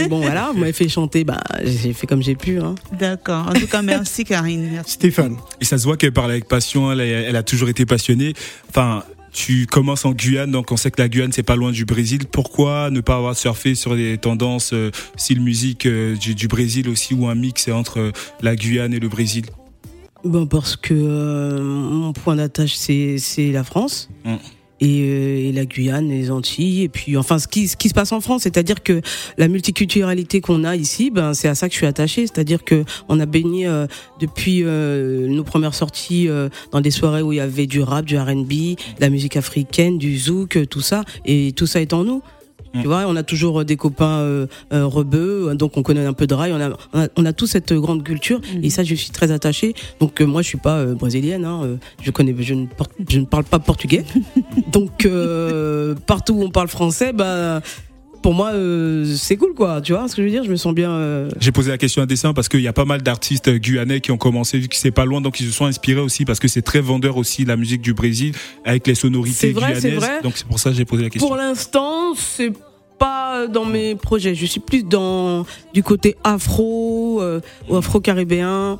bon, 0.08 0.20
voilà, 0.20 0.50
vous 0.54 0.58
m'avez 0.60 0.72
fait 0.72 0.88
chanter. 0.88 1.22
Bah, 1.24 1.42
j'ai 1.62 1.92
fait 1.92 2.06
comme 2.06 2.22
j'ai 2.22 2.34
pu. 2.34 2.58
Hein. 2.60 2.74
D'accord. 2.98 3.48
En 3.48 3.52
tout 3.52 3.66
cas, 3.66 3.82
merci 3.82 4.24
Karine. 4.24 4.68
Merci. 4.72 4.92
Stéphane, 4.92 5.36
Et 5.60 5.64
ça 5.64 5.78
se 5.78 5.84
voit 5.84 5.96
qu'elle 5.96 6.12
parle 6.12 6.30
avec 6.30 6.46
passion, 6.46 6.92
elle, 6.92 7.00
elle 7.00 7.36
a 7.36 7.42
toujours 7.42 7.68
été 7.68 7.86
passionnée. 7.86 8.34
Enfin, 8.68 9.04
tu 9.32 9.66
commences 9.66 10.04
en 10.04 10.12
Guyane, 10.12 10.50
donc 10.50 10.72
on 10.72 10.76
sait 10.76 10.90
que 10.90 11.00
la 11.00 11.08
Guyane, 11.08 11.32
c'est 11.32 11.42
pas 11.42 11.56
loin 11.56 11.70
du 11.70 11.84
Brésil. 11.84 12.26
Pourquoi 12.30 12.90
ne 12.90 13.00
pas 13.00 13.16
avoir 13.16 13.36
surfé 13.36 13.74
sur 13.74 13.94
des 13.94 14.18
tendances 14.18 14.72
euh, 14.72 14.90
style 15.16 15.40
musique 15.40 15.86
euh, 15.86 16.16
du, 16.16 16.34
du 16.34 16.48
Brésil 16.48 16.88
aussi, 16.88 17.14
ou 17.14 17.26
un 17.28 17.34
mix 17.34 17.68
entre 17.68 18.00
euh, 18.00 18.12
la 18.42 18.56
Guyane 18.56 18.92
et 18.92 19.00
le 19.00 19.08
Brésil? 19.08 19.46
Bon, 20.24 20.46
parce 20.46 20.76
que 20.76 20.94
euh, 20.94 21.62
mon 21.62 22.12
point 22.12 22.36
d'attache, 22.36 22.74
c'est, 22.74 23.18
c'est 23.18 23.52
la 23.52 23.64
France. 23.64 24.10
Mm. 24.24 24.34
Et, 24.80 25.02
euh, 25.02 25.48
et 25.48 25.52
la 25.52 25.64
Guyane, 25.66 26.08
les 26.08 26.30
Antilles, 26.30 26.82
et 26.82 26.88
puis 26.88 27.16
enfin 27.16 27.38
ce 27.38 27.48
qui, 27.48 27.68
ce 27.68 27.76
qui 27.76 27.88
se 27.88 27.94
passe 27.94 28.12
en 28.12 28.20
France, 28.20 28.42
c'est-à-dire 28.42 28.82
que 28.82 29.00
la 29.38 29.48
multiculturalité 29.48 30.40
qu'on 30.40 30.64
a 30.64 30.76
ici, 30.76 31.10
ben 31.10 31.34
c'est 31.34 31.48
à 31.48 31.54
ça 31.54 31.68
que 31.68 31.72
je 31.72 31.78
suis 31.78 31.86
attachée, 31.86 32.26
c'est-à-dire 32.26 32.64
que 32.64 32.84
on 33.08 33.20
a 33.20 33.26
baigné 33.26 33.66
euh, 33.66 33.86
depuis 34.18 34.62
euh, 34.62 35.26
nos 35.28 35.44
premières 35.44 35.74
sorties 35.74 36.28
euh, 36.28 36.48
dans 36.72 36.80
des 36.80 36.90
soirées 36.90 37.22
où 37.22 37.32
il 37.32 37.36
y 37.36 37.40
avait 37.40 37.66
du 37.66 37.80
rap, 37.80 38.04
du 38.04 38.18
R&B, 38.18 38.48
de 38.48 38.76
la 39.00 39.10
musique 39.10 39.36
africaine, 39.36 39.98
du 39.98 40.18
zouk, 40.18 40.58
tout 40.68 40.80
ça, 40.80 41.04
et 41.24 41.52
tout 41.52 41.66
ça 41.66 41.80
est 41.80 41.92
en 41.92 42.04
nous. 42.04 42.22
Tu 42.72 42.86
vois, 42.86 43.04
on 43.08 43.16
a 43.16 43.22
toujours 43.22 43.60
euh, 43.60 43.64
des 43.64 43.76
copains 43.76 44.20
euh, 44.20 44.46
euh, 44.72 44.86
rebeux, 44.86 45.48
euh, 45.48 45.54
donc 45.54 45.76
on 45.76 45.82
connaît 45.82 46.06
un 46.06 46.12
peu 46.12 46.26
de 46.26 46.34
rail, 46.34 46.52
on 46.52 46.60
a, 46.60 46.70
on 46.92 47.00
a, 47.00 47.08
on 47.16 47.24
a 47.24 47.32
tous 47.32 47.48
cette 47.48 47.72
grande 47.72 48.04
culture, 48.04 48.40
et 48.62 48.70
ça 48.70 48.84
je 48.84 48.94
suis 48.94 49.10
très 49.10 49.32
attachée. 49.32 49.74
Donc 49.98 50.20
euh, 50.20 50.24
moi 50.24 50.42
je 50.42 50.48
suis 50.48 50.58
pas 50.58 50.78
euh, 50.78 50.94
brésilienne, 50.94 51.44
hein, 51.44 51.62
euh, 51.64 51.76
je 52.00 52.10
connais, 52.12 52.34
je 52.38 52.54
ne, 52.54 52.66
je 53.08 53.18
ne 53.18 53.24
parle 53.24 53.44
pas 53.44 53.58
portugais, 53.58 54.04
donc 54.72 55.04
euh, 55.04 55.94
partout 56.06 56.34
où 56.34 56.42
on 56.42 56.50
parle 56.50 56.68
français, 56.68 57.12
bah 57.12 57.60
pour 58.22 58.34
moi 58.34 58.50
euh, 58.52 59.04
c'est 59.16 59.36
cool 59.36 59.54
quoi, 59.54 59.80
tu 59.80 59.92
vois 59.92 60.06
ce 60.08 60.14
que 60.16 60.22
je 60.22 60.26
veux 60.26 60.32
dire, 60.32 60.44
je 60.44 60.50
me 60.50 60.56
sens 60.56 60.74
bien. 60.74 60.90
euh, 60.90 61.28
J'ai 61.40 61.52
posé 61.52 61.70
la 61.70 61.78
question 61.78 62.02
à 62.02 62.06
dessin 62.06 62.32
parce 62.34 62.48
qu'il 62.48 62.60
y 62.60 62.68
a 62.68 62.72
pas 62.72 62.84
mal 62.84 63.02
d'artistes 63.02 63.50
guyanais 63.50 64.00
qui 64.00 64.10
ont 64.12 64.18
commencé 64.18 64.58
vu 64.58 64.68
que 64.68 64.76
c'est 64.76 64.90
pas 64.90 65.04
loin, 65.04 65.20
donc 65.20 65.40
ils 65.40 65.46
se 65.46 65.52
sont 65.52 65.64
inspirés 65.66 66.00
aussi 66.00 66.24
parce 66.24 66.38
que 66.38 66.48
c'est 66.48 66.62
très 66.62 66.80
vendeur 66.80 67.16
aussi 67.16 67.44
la 67.44 67.56
musique 67.56 67.80
du 67.82 67.94
Brésil 67.94 68.34
avec 68.64 68.86
les 68.86 68.94
sonorités 68.94 69.52
vrai, 69.52 69.72
guyanaises. 69.72 69.94
vrai. 69.94 70.20
Donc 70.22 70.34
c'est 70.36 70.46
pour 70.46 70.58
ça 70.58 70.70
que 70.70 70.76
j'ai 70.76 70.84
posé 70.84 71.02
la 71.02 71.10
question. 71.10 71.26
Pour 71.28 71.36
l'instant, 71.36 72.14
c'est 72.14 72.52
pas 72.98 73.46
dans 73.46 73.64
mes 73.64 73.94
projets. 73.94 74.34
Je 74.34 74.44
suis 74.44 74.60
plus 74.60 74.82
dans 74.84 75.46
du 75.72 75.82
côté 75.82 76.16
afro 76.22 77.22
euh, 77.22 77.40
ou 77.68 77.76
afro-caribéen. 77.76 78.78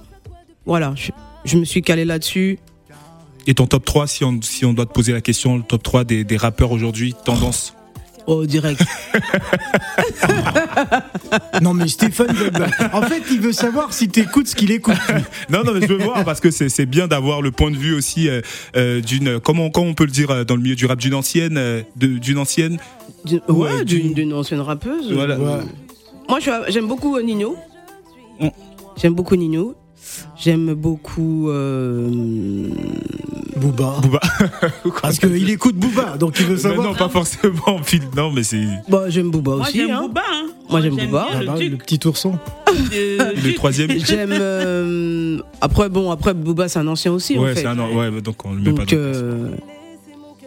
Voilà, 0.67 0.93
je, 0.97 1.11
je 1.47 1.57
me 1.57 1.65
suis 1.65 1.81
calé 1.81 2.05
là-dessus. 2.05 2.59
Et 3.47 3.55
ton 3.55 3.67
top 3.67 3.87
3, 3.87 4.07
si 4.07 4.23
on, 4.23 4.39
si 4.43 4.67
on 4.67 4.75
doit 4.75 4.85
te 4.85 4.93
poser 4.93 5.13
la 5.15 5.23
question, 5.23 5.57
le 5.57 5.63
top 5.63 5.83
3 5.83 6.05
des, 6.05 6.25
des 6.25 6.37
rappeurs 6.37 6.73
aujourd'hui, 6.73 7.15
tendance? 7.25 7.75
Oh, 8.33 8.47
direct. 8.47 8.81
Non 11.63 11.75
mais 11.75 11.89
Stéphane, 11.89 12.29
en 12.93 13.03
fait, 13.03 13.23
il 13.31 13.41
veut 13.41 13.53
savoir 13.53 13.93
si 13.93 14.09
t'écoutes 14.09 14.47
ce 14.49 14.55
qu'il 14.55 14.71
écoute. 14.71 14.95
Non, 15.51 15.65
non, 15.65 15.73
mais 15.75 15.81
je 15.83 15.87
veux 15.93 15.99
voir 15.99 16.25
parce 16.25 16.39
que 16.41 16.51
c'est 16.51 16.87
bien 16.87 17.09
d'avoir 17.09 17.43
le 17.43 17.51
point 17.51 17.71
de 17.73 17.77
vue 17.77 17.93
aussi 17.95 18.29
euh, 18.29 18.41
euh, 18.77 19.01
d'une, 19.01 19.41
comment, 19.41 19.71
comment 19.71 19.89
on 19.89 19.95
peut 19.95 20.05
le 20.05 20.11
dire 20.13 20.31
euh, 20.31 20.45
dans 20.45 20.55
le 20.55 20.63
milieu 20.63 20.77
du 20.77 20.87
rap, 20.87 20.99
d'une 21.01 21.15
ancienne, 21.15 21.57
euh, 21.59 21.83
de- 21.97 22.19
d'une 22.19 22.39
ancienne. 22.39 22.79
Ouais, 23.27 23.41
ouais, 23.49 23.85
du- 23.85 24.15
d'une 24.15 24.33
ancienne 24.33 24.61
rappeuse. 24.61 25.13
Voilà. 25.13 25.37
Ouais. 25.39 25.61
Moi, 26.29 26.39
j'aime 26.69 26.87
beaucoup 26.87 27.19
Nino. 27.21 27.57
Mm. 28.41 28.49
J'aime 28.97 29.15
beaucoup 29.15 29.35
Nino. 29.37 29.75
J'aime 30.39 30.75
beaucoup. 30.75 31.49
euh, 31.51 32.09
Booba. 33.57 33.97
Booba. 34.03 34.21
Parce 35.03 35.19
qu'il 35.19 35.51
écoute 35.51 35.77
Booba, 35.77 36.17
donc 36.17 36.37
il 36.41 36.47
veut 36.47 36.55
Mais 36.55 36.61
savoir. 36.61 36.87
non, 36.89 36.95
pas 36.95 37.09
forcément. 37.09 37.79
Non, 38.17 38.31
mais 38.33 38.43
c'est 38.43 38.63
Bah, 38.89 39.05
j'aime 39.09 39.31
Booba 39.31 39.57
Moi, 39.57 39.67
aussi. 39.69 39.79
j'aime 39.79 39.91
hein. 39.91 40.03
Booba. 40.07 40.23
Hein. 40.33 40.47
Moi, 40.71 40.81
j'aime 40.81 40.97
Booba. 40.97 41.27
bien 41.31 41.37
Ah 41.37 41.41
le 41.41 41.47
bah, 41.47 41.55
le 41.59 41.77
petit 41.77 42.01
ourson. 42.07 42.39
le 42.69 43.53
troisième. 43.55 43.91
J'aime. 43.99 44.31
euh, 44.33 45.39
après, 45.61 45.89
bon, 45.89 46.11
après, 46.11 46.33
Booba, 46.35 46.69
c'est 46.69 46.79
un 46.79 46.87
ancien 46.87 47.13
aussi. 47.13 47.37
en 47.39 47.43
Ouais, 47.43 47.55
fait. 47.55 47.61
c'est 47.63 47.67
un 47.67 47.79
an. 47.79 47.93
Ouais, 47.95 48.11
donc 48.23 48.45
on 48.47 48.53
le 48.55 48.61
met 48.61 48.73
pas 48.73 48.79
Donc, 48.85 48.91
dans- 48.91 48.97
euh, 48.97 49.49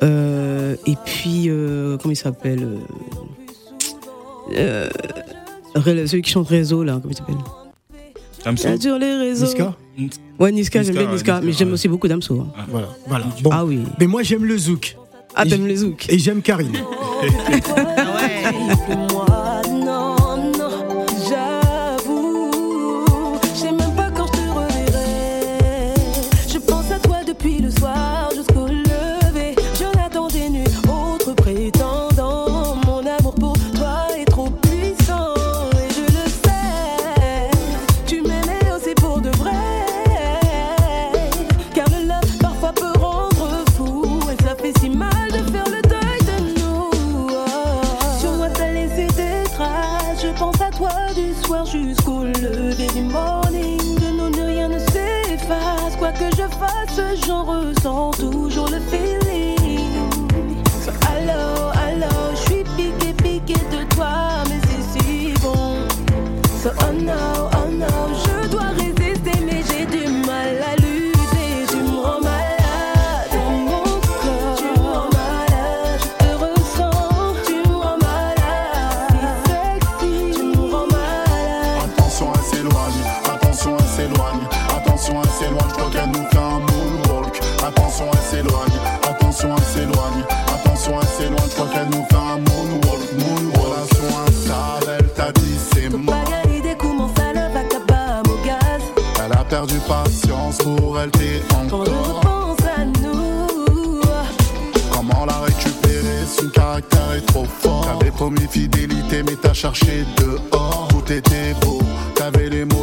euh, 0.04 0.76
et 0.88 0.96
puis, 1.06 1.46
euh, 1.50 1.98
comment 1.98 2.12
il 2.14 2.18
s'appelle 2.18 2.68
euh, 4.56 4.90
euh, 5.78 6.08
Celui 6.08 6.22
qui 6.22 6.32
chante 6.32 6.48
Réseau, 6.48 6.84
là, 6.84 7.00
comment 7.02 7.12
il 7.14 7.18
s'appelle? 7.18 7.36
Damso 8.44 8.68
Sur 8.80 8.98
les 9.00 9.16
réseaux. 9.16 9.46
Niska 9.46 9.76
Ouais, 10.40 10.52
Niska, 10.52 10.80
Niska, 10.80 10.84
j'aime 10.84 10.94
bien 10.96 11.12
Niska, 11.12 11.34
Niska, 11.34 11.42
mais 11.46 11.52
j'aime 11.54 11.68
ouais. 11.70 11.74
aussi 11.76 11.88
beaucoup 11.88 12.08
Damso. 12.08 12.40
hein. 12.42 12.48
Voilà. 12.70 12.88
voilà. 13.08 13.26
Bon. 13.42 13.50
Ah 13.54 13.64
oui. 13.66 13.80
Mais 14.00 14.08
moi 14.08 14.24
j'aime 14.24 14.46
le 14.46 14.58
zouk. 14.58 14.96
Ah, 15.36 15.46
t'aimes 15.46 15.66
les 15.68 15.78
zouk 15.78 16.06
Et 16.10 16.20
j'aime 16.20 16.42
Karine. 16.42 16.76
Ah 16.76 17.26
ouais. 18.22 19.33
Je 91.50 91.56
crois 91.56 91.68
qu'elle 91.68 91.90
nous 91.90 92.06
fait 92.10 92.16
un 92.16 92.38
moonwalk. 92.38 93.14
Moonwalk, 93.20 93.58
relation 93.58 94.20
instable, 94.28 94.92
elle 95.00 95.10
t'a 95.14 95.32
dit 95.32 95.58
c'est 95.74 95.90
mort. 95.90 96.16
Elle 99.26 99.32
a 99.32 99.44
perdu 99.46 99.76
patience 99.88 100.58
pour 100.58 101.00
elle, 101.00 101.12
t'es 101.12 101.42
encore. 101.56 101.86
repense 101.86 102.68
à 102.78 102.86
nous. 102.86 104.02
Comment 104.92 105.26
la 105.26 105.40
récupérer 105.40 106.26
Son 106.28 106.48
caractère 106.50 107.14
est 107.16 107.26
trop 107.28 107.46
fort? 107.46 107.86
T'avais 107.86 108.12
promis 108.12 108.48
fidélité, 108.50 109.24
mais 109.24 109.36
t'as 109.42 109.54
cherché 109.54 110.06
dehors. 110.18 110.88
Tout 110.90 111.12
était 111.12 111.54
beau. 111.62 111.80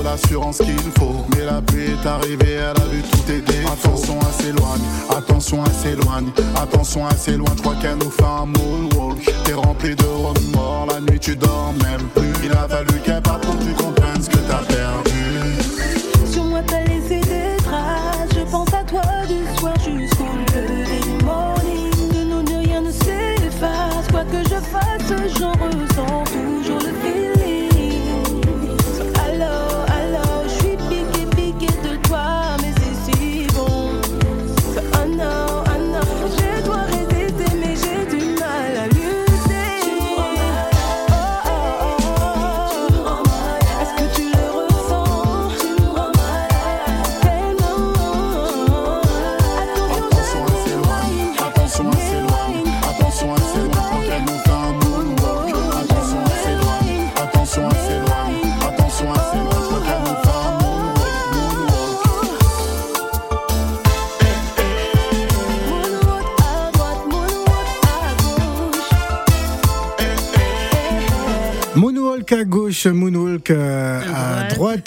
L'assurance 0.02 0.59
qu'il 0.59 0.78
faut. 0.99 1.25
Mais 1.37 1.45
la 1.45 1.61
pluie 1.61 1.90
est 1.90 2.07
arrivée, 2.07 2.54
elle 2.54 2.83
a 2.83 2.87
vu 2.87 3.02
tout 3.02 3.19
défaut. 3.26 3.69
Attention, 3.73 4.19
elle 4.21 4.45
s'éloigne. 4.45 4.80
Attention, 5.11 5.64
elle 5.64 5.73
s'éloigne. 5.73 6.30
Attention, 6.57 7.02
elle 7.09 7.19
s'éloigne. 7.19 7.57
Je 7.57 7.62
crois 7.62 7.75
qu'elle 7.76 7.99
nous 7.99 8.11
fait 8.11 8.25
un 8.25 8.47
moonwalk. 8.47 9.25
T'es 9.45 9.52
rempli 9.52 9.95
de 9.95 10.04
remords. 10.04 10.87
La 10.88 11.00
nuit, 11.00 11.21
tu 11.21 11.37
dors 11.37 11.73
même 11.83 12.09
plus. 12.14 12.33
Il 12.45 12.52
a 12.52 12.66
fallu 12.69 13.00
qu'elle 13.04 13.23
parte 13.23 13.45
pour 13.45 13.57
tu 13.59 13.89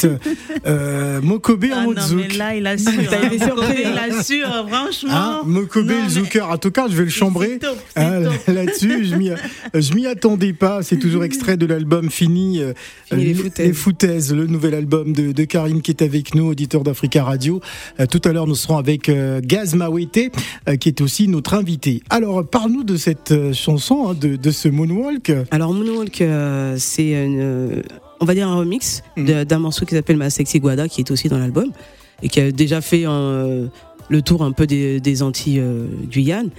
droite, 0.07 0.21
euh, 0.65 1.21
Mokobe 1.21 1.65
Ah 1.71 1.79
en 1.79 1.83
mode 1.85 1.97
non, 1.97 2.03
zouk. 2.03 2.25
mais 2.29 2.37
là, 2.37 2.55
il 2.55 2.67
assure. 2.67 2.91
Hein. 2.91 3.29
surpris, 3.41 3.81
Il 3.81 3.87
hein. 3.87 4.17
assure, 4.19 4.67
franchement. 4.69 5.11
Hein, 5.11 5.41
Mokobe 5.45 5.87
Non, 5.87 6.03
le 6.03 6.09
zouker. 6.09 6.49
En 6.49 6.57
tout 6.57 6.71
cas, 6.71 6.87
je 6.89 6.95
vais 6.95 7.03
le 7.03 7.09
chambrer. 7.09 7.59
Hein. 7.95 8.21
Là-dessus, 8.47 9.05
je 9.05 9.15
m'y, 9.95 10.07
attendais 10.07 10.53
pas. 10.53 10.83
C'est 10.83 10.97
toujours 10.97 11.23
extrait 11.23 11.57
de 11.57 11.65
l'album 11.65 12.09
Fini, 12.09 12.61
euh, 12.61 12.73
Fini 13.05 13.25
les 13.25 13.33
euh, 13.33 13.43
foutaises. 13.43 13.75
foutaises, 13.75 14.33
le 14.33 14.47
nouvel 14.47 14.73
album 14.73 15.13
de, 15.13 15.31
de 15.31 15.43
Karim 15.45 15.81
qui 15.81 15.91
est 15.91 16.01
avec 16.01 16.35
nous, 16.35 16.47
auditeur 16.47 16.83
d'Africa 16.83 17.23
Radio. 17.23 17.61
Euh, 17.99 18.05
tout 18.05 18.21
à 18.25 18.31
l'heure, 18.33 18.47
nous 18.47 18.55
serons 18.55 18.77
avec 18.77 19.09
euh, 19.09 19.41
Gaz 19.43 19.75
Mawete, 19.75 20.31
euh, 20.67 20.75
qui 20.75 20.89
est 20.89 21.01
aussi 21.01 21.27
notre 21.27 21.53
invité. 21.53 22.01
Alors, 22.09 22.45
parle-nous 22.45 22.83
de 22.83 22.97
cette 22.97 23.31
euh, 23.31 23.53
chanson, 23.53 24.09
hein, 24.09 24.15
de, 24.19 24.35
de 24.35 24.51
ce 24.51 24.67
moonwalk. 24.67 25.31
Alors 25.51 25.73
Moonwalk, 25.73 26.21
euh, 26.21 26.75
c'est 26.77 27.11
une, 27.11 27.39
euh, 27.39 27.81
on 28.23 28.25
va 28.25 28.33
dire 28.33 28.47
un 28.47 28.55
remix 28.55 29.03
de- 29.17 29.43
d'un 29.43 29.59
morceau 29.59 29.85
qui 29.85 29.93
s'appelle 29.95 30.17
Ma 30.17 30.29
Sexy 30.29 30.59
Guada, 30.59 30.87
qui 30.87 31.01
est 31.01 31.11
aussi 31.11 31.27
dans 31.29 31.37
l'album 31.37 31.71
et 32.21 32.29
qui 32.29 32.39
a 32.39 32.51
déjà 32.51 32.79
fait 32.81 33.03
euh, 33.05 33.67
le 34.09 34.21
tour 34.21 34.43
un 34.43 34.51
peu 34.53 34.65
des, 34.65 34.99
des 35.01 35.21
Antilles 35.23 35.59
euh, 35.59 35.85
Guyane. 36.09 36.49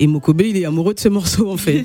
Et 0.00 0.08
Mokobe, 0.08 0.40
il 0.42 0.56
est 0.56 0.64
amoureux 0.64 0.92
de 0.92 0.98
ce 0.98 1.08
morceau 1.08 1.48
en 1.50 1.56
fait. 1.56 1.84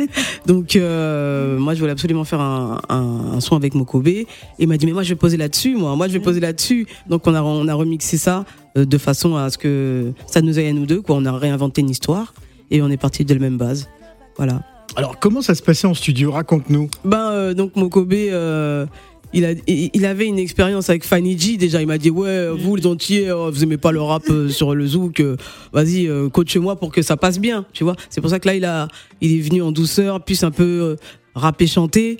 Donc 0.46 0.76
euh, 0.76 1.58
moi, 1.58 1.74
je 1.74 1.80
voulais 1.80 1.92
absolument 1.92 2.24
faire 2.24 2.40
un, 2.40 2.80
un- 2.88 3.32
un 3.34 3.40
son 3.40 3.54
avec 3.54 3.74
Mokobe. 3.74 4.08
Et 4.08 4.26
il 4.58 4.66
m'a 4.66 4.76
dit 4.78 4.86
mais 4.86 4.92
moi, 4.92 5.02
je 5.02 5.10
vais 5.10 5.16
poser 5.16 5.36
là-dessus. 5.36 5.74
Moi, 5.76 5.94
moi, 5.94 6.08
je 6.08 6.14
vais 6.14 6.20
poser 6.20 6.40
là-dessus. 6.40 6.86
Donc 7.08 7.26
on 7.26 7.34
a 7.34 7.42
on 7.42 7.68
a 7.68 7.74
remixé 7.74 8.16
ça 8.16 8.44
euh, 8.78 8.84
de 8.86 8.98
façon 8.98 9.36
à 9.36 9.50
ce 9.50 9.58
que 9.58 10.12
ça 10.26 10.40
nous 10.40 10.58
aille 10.58 10.68
à 10.68 10.72
nous 10.72 10.86
deux. 10.86 11.02
Quoi, 11.02 11.16
on 11.16 11.24
a 11.26 11.32
réinventé 11.32 11.82
une 11.82 11.90
histoire 11.90 12.32
et 12.70 12.80
on 12.82 12.88
est 12.88 12.96
parti 12.96 13.24
de 13.24 13.34
la 13.34 13.40
même 13.40 13.58
base. 13.58 13.88
Voilà. 14.36 14.62
Alors, 14.96 15.18
comment 15.18 15.42
ça 15.42 15.54
se 15.54 15.62
passait 15.62 15.86
en 15.86 15.94
studio? 15.94 16.32
Raconte-nous. 16.32 16.90
Ben 17.04 17.30
euh, 17.30 17.54
donc 17.54 17.76
Mokobe, 17.76 18.12
euh, 18.12 18.86
il 19.32 19.44
a, 19.44 19.52
il 19.66 20.04
avait 20.04 20.26
une 20.26 20.38
expérience 20.38 20.90
avec 20.90 21.04
Fanny 21.04 21.38
G 21.38 21.56
déjà. 21.56 21.80
Il 21.80 21.86
m'a 21.86 21.98
dit 21.98 22.10
ouais, 22.10 22.48
vous 22.50 22.74
les 22.76 22.86
entiers, 22.86 23.30
euh, 23.30 23.50
vous 23.50 23.62
aimez 23.62 23.76
pas 23.76 23.92
le 23.92 24.00
rap 24.00 24.24
euh, 24.28 24.48
sur 24.48 24.74
le 24.74 24.86
zouk, 24.86 25.20
euh, 25.20 25.36
vas-y 25.72 26.08
coach-moi 26.32 26.76
pour 26.76 26.90
que 26.90 27.02
ça 27.02 27.16
passe 27.16 27.38
bien, 27.38 27.64
tu 27.72 27.84
vois. 27.84 27.94
C'est 28.08 28.20
pour 28.20 28.30
ça 28.30 28.40
que 28.40 28.48
là 28.48 28.56
il 28.56 28.64
a, 28.64 28.88
il 29.20 29.38
est 29.38 29.40
venu 29.40 29.62
en 29.62 29.70
douceur, 29.72 30.24
plus 30.24 30.42
un 30.42 30.50
peu 30.50 30.96
rapper 31.34 31.68
chanter 31.68 32.18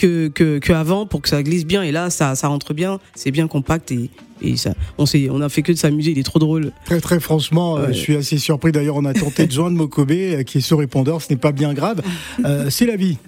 que 0.00 0.28
que, 0.28 0.28
que 0.28 0.58
que 0.58 0.72
avant 0.72 1.06
pour 1.06 1.20
que 1.22 1.28
ça 1.28 1.42
glisse 1.42 1.66
bien. 1.66 1.82
Et 1.82 1.92
là 1.92 2.10
ça 2.10 2.34
ça 2.34 2.48
rentre 2.48 2.74
bien, 2.74 2.98
c'est 3.14 3.30
bien 3.30 3.46
compact 3.48 3.92
et 3.92 4.10
et 4.42 4.56
ça, 4.56 4.72
on 4.96 5.40
a 5.42 5.48
fait 5.50 5.60
que 5.60 5.70
de 5.72 5.76
s'amuser. 5.76 6.12
Il 6.12 6.18
est 6.18 6.22
trop 6.22 6.38
drôle. 6.38 6.72
Très 6.86 6.98
très 7.02 7.20
franchement, 7.20 7.76
euh, 7.76 7.88
je 7.88 7.92
suis 7.92 8.16
assez 8.16 8.38
surpris. 8.38 8.72
D'ailleurs, 8.72 8.96
on 8.96 9.04
a 9.04 9.12
tenté 9.12 9.46
de 9.46 9.52
joindre 9.58 9.76
Mokobe, 9.76 10.12
euh, 10.12 10.42
qui 10.44 10.58
est 10.58 10.60
sur 10.62 10.78
répondeur. 10.78 11.20
Ce 11.20 11.30
n'est 11.30 11.38
pas 11.38 11.52
bien 11.52 11.74
grave. 11.74 12.00
Euh, 12.46 12.70
c'est 12.70 12.86
la 12.86 12.96
vie. 12.96 13.18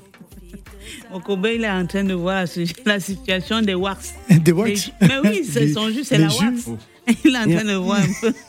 Mokobe, 1.13 1.49
il 1.55 1.65
est 1.65 1.71
en 1.71 1.87
train 1.87 2.05
de 2.05 2.15
voir 2.15 2.37
la, 2.37 2.47
si- 2.47 2.73
la 2.87 2.99
situation 2.99 3.61
des 3.61 3.75
wax. 3.75 4.15
Des 4.31 4.53
wax. 4.53 4.91
Mais 5.03 5.19
oui, 5.23 5.43
c'est 5.45 5.67
Des- 5.67 5.73
son 5.75 5.91
jus, 5.91 6.03
c'est 6.05 6.17
la 6.17 6.29
wax. 6.29 6.71
Il 7.25 7.35
est 7.35 7.39
en 7.39 7.43
train 7.59 7.65
de 7.73 7.75
voir 7.77 7.99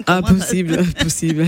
un 0.08 0.22
peu 0.22 0.34
Impossible, 0.34 0.80
impossible. 0.80 1.46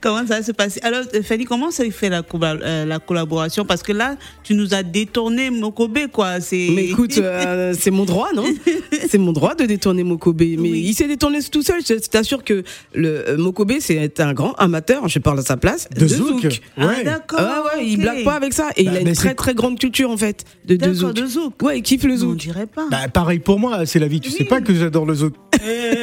comment 0.00 0.26
ça 0.26 0.38
va 0.38 0.42
se 0.42 0.52
passer. 0.52 0.80
Alors, 0.84 1.02
Fanny, 1.24 1.44
comment 1.44 1.70
ça 1.70 1.84
fait 1.90 2.08
la, 2.08 2.22
colla- 2.22 2.58
euh, 2.62 2.84
la 2.84 2.98
collaboration? 2.98 3.64
Parce 3.64 3.82
que 3.82 3.92
là, 3.92 4.16
tu 4.42 4.54
nous 4.54 4.74
as 4.74 4.82
détourné 4.82 5.50
Mokobe, 5.50 6.06
quoi. 6.12 6.40
C'est... 6.40 6.68
Mais 6.74 6.86
écoute, 6.86 7.16
euh, 7.18 7.74
c'est 7.78 7.90
mon 7.90 8.04
droit, 8.04 8.30
non? 8.34 8.44
C'est 9.10 9.18
mon 9.18 9.32
droit 9.32 9.54
de 9.54 9.64
détourner 9.64 10.02
Mokobe. 10.02 10.40
Mais 10.40 10.56
Oui. 10.58 10.84
il 10.88 10.94
s'est 10.94 11.06
détourné 11.08 11.38
tout 11.50 11.62
seul. 11.62 11.80
Je 11.86 11.94
t'assure 11.94 12.44
que 12.44 12.62
le 12.94 13.28
euh, 13.30 13.36
Mokobe, 13.38 13.72
c'est 13.80 14.20
un 14.20 14.34
grand 14.34 14.52
amateur, 14.54 15.08
je 15.08 15.18
parle 15.18 15.38
à 15.38 15.42
sa 15.42 15.56
place, 15.56 15.88
De 15.96 16.06
zouk. 16.06 16.60
Ah, 16.76 16.86
Ouais. 16.86 17.04
d'accord. 17.04 17.38
Ah 17.40 17.62
ouais, 17.76 17.86
il 17.86 17.98
blague 17.98 18.24
pas 18.24 18.34
avec 18.34 18.52
ça. 18.52 18.68
Et 18.76 18.84
Bah, 18.84 18.90
il 18.92 18.96
a 18.98 19.00
une 19.00 19.12
très 19.14 19.34
très 19.34 19.54
grande 19.54 19.78
culture 19.78 20.10
en 20.10 20.16
fait 20.16 20.44
de, 20.66 20.76
de 20.76 20.92
zouk. 20.92 21.14
de 21.14 21.26
zouk. 21.26 21.62
Ouais, 21.62 21.78
il 21.78 21.82
kiffe 21.82 22.02
le 22.04 22.14
On 22.14 22.16
zouk. 22.18 22.36
dirait 22.36 22.66
pas. 22.66 22.86
Bah, 22.90 23.08
pareil 23.12 23.38
pour 23.38 23.58
moi, 23.58 23.86
c'est 23.86 23.98
la 23.98 24.08
vie. 24.08 24.20
Tu 24.20 24.30
sais 24.30 24.44
pas 24.44 24.60
que 24.60 24.74
j'adore 24.74 25.06
le 25.06 25.14
zouk. 25.14 25.34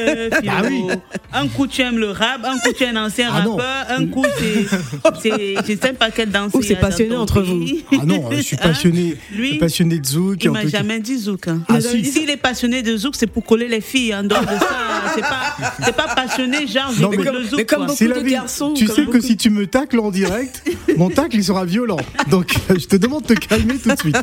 Euh, 0.06 0.30
Philo, 0.40 0.52
Ah 0.56 0.62
oui. 0.68 0.82
Un 1.32 1.48
coup 1.48 1.66
tu 1.66 1.82
aimes 1.82 1.98
le 1.98 2.10
rap, 2.10 2.40
un 2.44 2.58
coup 2.58 2.72
tu 2.76 2.84
es 2.84 2.88
un 2.88 3.04
ancien 3.06 3.28
Ah 3.32 3.40
rappeur, 3.40 3.86
un 3.88 4.06
coup 4.06 4.24
c'est, 4.38 4.66
c'est, 5.22 5.54
je 5.66 5.78
sais 5.80 5.92
pas 5.92 6.10
quelle 6.10 6.30
danse. 6.30 6.52
Ou 6.54 6.62
c'est 6.62 6.76
a 6.76 6.80
dans 6.80 6.88
passionné 6.88 7.16
entre 7.16 7.42
pays. 7.42 7.84
Ah 7.92 8.04
non, 8.06 8.30
je 8.30 8.40
suis 8.40 8.56
Hein? 8.56 8.60
passionné, 8.62 9.16
Lui, 9.34 9.58
passionné 9.58 9.98
de 9.98 10.06
zouk. 10.06 10.42
Il 10.44 10.50
m'a 10.50 10.66
jamais 10.66 11.00
dit 11.00 11.18
zouk. 11.18 11.48
hein. 11.48 11.60
Ah, 11.68 11.74
Il 11.80 11.86
a 11.86 11.90
si. 11.90 12.04
S'il 12.04 12.30
est 12.30 12.36
passionné 12.36 12.82
de 12.82 12.96
zouk, 12.96 13.14
c'est 13.16 13.26
pour 13.26 13.44
coller 13.44 13.68
les 13.68 13.80
filles. 13.80 14.14
En 14.14 14.22
dehors 14.24 14.40
de 14.42 14.46
ça, 14.46 15.12
c'est 15.14 15.20
pas, 15.20 15.56
c'est 15.84 15.96
pas 15.96 16.14
passionné 16.14 16.66
genre 16.66 16.92
Non, 17.00 17.10
mais 17.10 17.16
le 17.18 17.24
comme- 17.24 17.42
zouk. 17.42 17.56
mais 17.58 17.64
comme 17.64 17.86
quoi. 17.86 17.94
beaucoup 17.94 18.04
de 18.20 18.24
vie. 18.24 18.32
garçons, 18.32 18.72
tu 18.74 18.86
sais 18.86 19.04
que 19.06 19.20
si 19.20 19.36
tu 19.36 19.50
me 19.50 19.66
tacles 19.66 19.98
en 20.00 20.10
direct, 20.10 20.62
mon 20.96 21.10
tacle 21.10 21.36
il 21.36 21.44
sera 21.44 21.64
violent. 21.64 21.98
Donc 22.30 22.54
je 22.68 22.86
te 22.86 22.96
demande 22.96 23.24
de 23.24 23.34
te 23.34 23.46
calmer 23.46 23.74
tout 23.78 23.90
de 23.90 23.98
suite. 23.98 24.16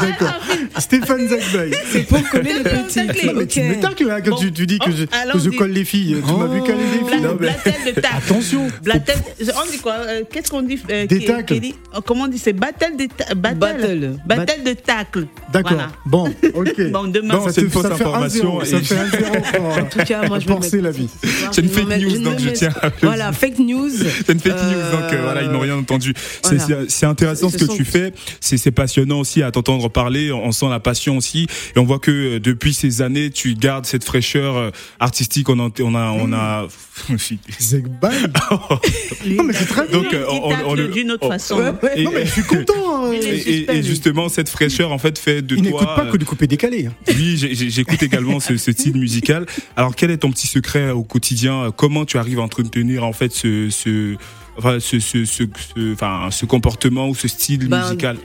D'accord. 0.00 0.34
Stéphane 0.78 1.28
Zagbaï. 1.28 1.70
C'est 1.90 2.06
pour 2.06 2.22
coller 2.30 2.54
le 2.54 2.62
Bon, 2.64 2.84
petit. 2.84 2.94
tacler. 3.06 3.26
Non, 3.26 3.32
mais 3.36 3.46
tu 3.46 3.60
me 3.62 3.80
tacles 3.80 4.06
là, 4.06 4.20
quand 4.20 4.30
Bon. 4.30 4.36
tu, 4.36 4.52
tu 4.52 4.66
dis 4.66 4.78
que 4.78 4.90
Oh, 4.90 4.92
je, 5.10 5.32
que 5.32 5.38
je 5.38 5.50
colle 5.50 5.70
les 5.72 5.84
filles. 5.84 6.16
Tu 6.26 6.32
m'as 6.32 6.46
vu 6.46 6.62
caler 6.62 6.84
les 6.84 7.08
filles. 7.10 7.26
Blatel 7.38 7.74
de 7.86 8.00
tacle. 8.00 8.16
Attention. 8.16 8.68
Blatel, 8.82 9.16
on 9.40 9.70
dit 9.70 9.78
quoi 9.78 9.94
euh, 9.94 10.22
Qu'est-ce 10.30 10.50
qu'on 10.50 10.62
dit 10.62 10.78
euh, 10.90 11.06
Des 11.06 11.24
tacles. 11.24 11.60
oh, 11.96 12.00
Comment 12.04 12.24
on 12.24 12.28
dit 12.28 12.38
C'est 12.38 12.52
battle 12.52 12.96
de 12.96 13.08
battle. 13.34 14.18
De 14.64 14.72
tacle. 14.74 15.26
D'accord. 15.52 15.72
Voilà. 15.72 15.90
Bon, 16.06 16.26
ok. 16.54 16.90
Bon, 16.90 17.04
demain. 17.08 17.34
Non, 17.34 17.44
Ça 17.46 17.52
c'est 17.52 17.62
une 17.62 17.70
fausse 17.70 17.86
information 17.86 18.60
Ça 18.64 18.80
fait 18.80 18.96
un 18.98 19.08
zéro 19.08 19.66
En 19.80 19.84
tout 19.86 19.98
cas, 19.98 20.26
moi 20.28 20.38
je 20.38 20.48
mets- 20.48 20.82
la 20.82 20.90
vie. 20.90 21.08
C'est 21.52 21.62
une 21.62 21.68
fake 21.68 21.88
news, 22.00 22.18
ne 22.18 22.24
donc 22.24 22.38
je 22.38 22.48
tiens 22.50 22.72
à 22.80 22.90
Voilà, 23.02 23.32
fake 23.32 23.58
news. 23.58 23.90
C'est 23.90 24.32
une 24.32 24.40
fake 24.40 24.52
news, 24.52 24.90
donc 25.00 25.12
euh, 25.12 25.20
voilà, 25.22 25.42
ils 25.42 25.48
n'ont 25.50 25.60
rien 25.60 25.76
entendu. 25.76 26.14
C'est- 26.42 27.06
intéressant 27.06 27.50
ce 27.50 27.56
que 27.56 27.76
tu 27.76 27.84
fais. 27.84 28.12
C'est 28.40 28.56
c'est 28.56 28.70
passionnant 28.70 29.20
aussi 29.20 29.42
à 29.42 29.50
t'entendre 29.50 29.88
parler. 29.88 30.32
On 30.32 30.52
sent 30.52 30.68
la 30.68 30.80
passion 30.80 31.16
aussi, 31.16 31.46
et 31.74 31.78
on 31.78 31.84
voit 31.84 31.98
que 31.98 32.38
depuis 32.38 32.72
ces 32.72 33.02
années, 33.02 33.30
tu 33.30 33.54
gardes 33.54 33.86
cette 33.86 34.04
fraîcheur 34.04 34.56
euh, 34.56 34.70
artistique. 35.00 35.48
On 35.48 35.58
a, 35.58 35.70
on 35.80 35.94
a, 35.94 36.12
on 36.18 36.32
Non, 39.26 39.44
mais 39.44 39.52
c'est 39.52 39.66
très 39.66 39.88
Donc, 39.88 40.06
il 40.10 40.16
euh, 40.18 40.26
on- 40.30 40.70
on 40.70 40.74
le- 40.74 40.88
d'une 40.88 41.10
autre 41.12 41.26
on- 41.26 41.30
façon. 41.30 41.56
Ouais, 41.56 41.70
ouais. 41.82 42.00
Et, 42.00 42.04
Non, 42.04 42.10
mais 42.14 42.26
je 42.26 42.32
suis 42.32 42.42
content. 42.42 42.72
hein. 43.06 43.12
Et- 43.12 43.82
justement, 43.82 44.28
cette 44.28 44.48
fraîcheur 44.48 44.92
en 44.92 44.98
fait 44.98 45.18
fait 45.18 45.42
de 45.42 45.56
Il 45.56 45.62
toi. 45.62 45.70
n'écoute 45.80 45.96
pas 45.96 46.06
que 46.06 46.14
euh, 46.14 46.18
du 46.18 46.24
coupé 46.24 46.46
décalé. 46.46 46.86
hein. 46.86 46.92
Oui, 47.08 47.36
j'ai- 47.36 47.54
j'ai- 47.54 47.70
j'écoute 47.70 48.02
également 48.02 48.40
ce, 48.40 48.56
ce 48.56 48.72
style 48.72 48.96
musical. 48.96 49.46
Alors, 49.76 49.94
quel 49.96 50.10
est 50.10 50.18
ton 50.18 50.30
petit 50.30 50.46
secret 50.46 50.90
au 50.90 51.02
quotidien? 51.02 51.72
Comment 51.76 52.04
tu 52.04 52.18
arrives 52.18 52.38
à 52.38 52.42
entretenir 52.42 53.04
en 53.04 53.12
fait 53.12 53.32
ce, 53.32 53.68
ce, 53.70 54.16
enfin, 54.58 54.78
ce, 54.80 54.98
ce, 55.00 55.24
ce, 55.24 55.44
ce- 55.74 55.92
enfin, 55.92 56.28
ce 56.30 56.46
comportement 56.46 57.08
ou 57.08 57.14
ce 57.14 57.28
style 57.28 57.68
Ben, 57.68 57.82
musical? 57.82 58.16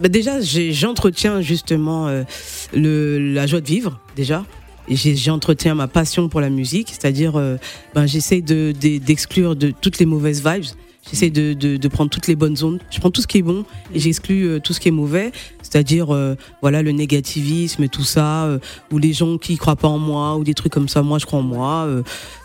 ben 0.00 0.10
déjà, 0.10 0.40
j'entretiens 0.40 1.40
justement 1.40 2.08
euh, 2.08 2.22
le, 2.74 3.18
la 3.32 3.46
joie 3.46 3.60
de 3.60 3.66
vivre, 3.68 4.00
déjà. 4.16 4.44
J'entretiens 4.88 5.74
ma 5.74 5.88
passion 5.88 6.28
pour 6.28 6.40
la 6.40 6.50
musique, 6.50 6.88
c'est-à-dire, 6.90 7.36
euh, 7.36 7.56
ben, 7.94 8.06
j'essaie 8.06 8.40
de- 8.40 8.72
de- 8.78 8.98
d'exclure 8.98 9.56
de, 9.56 9.72
toutes 9.80 9.98
les 9.98 10.06
mauvaises 10.06 10.42
vibes. 10.44 10.64
J'essaie 11.10 11.30
de, 11.30 11.52
de, 11.52 11.76
de 11.78 11.88
prendre 11.88 12.10
toutes 12.10 12.28
les 12.28 12.36
bonnes 12.36 12.56
ondes. 12.62 12.78
Je 12.90 13.00
prends 13.00 13.10
tout 13.10 13.20
ce 13.22 13.26
qui 13.26 13.38
est 13.38 13.42
bon 13.42 13.64
et 13.92 13.98
j'exclus 13.98 14.46
euh, 14.46 14.60
tout 14.60 14.72
ce 14.72 14.78
qui 14.78 14.86
est 14.86 14.92
mauvais, 14.92 15.32
c'est-à-dire 15.60 16.14
euh, 16.14 16.36
voilà 16.60 16.80
le 16.82 16.92
négativisme 16.92 17.82
et 17.82 17.88
tout 17.88 18.04
ça, 18.04 18.44
euh, 18.44 18.58
ou 18.92 18.98
les 18.98 19.12
gens 19.12 19.36
qui 19.36 19.56
croient 19.56 19.74
pas 19.74 19.88
en 19.88 19.98
moi 19.98 20.36
ou 20.36 20.44
des 20.44 20.54
trucs 20.54 20.72
comme 20.72 20.88
ça. 20.88 21.02
Moi, 21.02 21.18
je 21.18 21.26
crois 21.26 21.40
en 21.40 21.42
moi. 21.42 21.88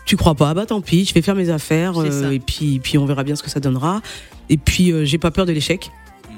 tu 0.06 0.16
crois 0.16 0.34
pas, 0.34 0.54
bah 0.54 0.66
tant 0.66 0.80
pis, 0.80 1.04
je 1.04 1.14
vais 1.14 1.22
faire 1.22 1.36
mes 1.36 1.50
affaires 1.50 1.94
et 2.32 2.40
puis 2.40 2.80
puis 2.80 2.98
on 2.98 3.06
verra 3.06 3.22
bien 3.22 3.36
ce 3.36 3.44
que 3.44 3.50
ça 3.50 3.60
donnera. 3.60 4.00
Et 4.48 4.56
puis 4.56 4.92
j'ai 5.06 5.18
pas 5.18 5.30
peur 5.30 5.46
de 5.46 5.52
l'échec. 5.52 5.90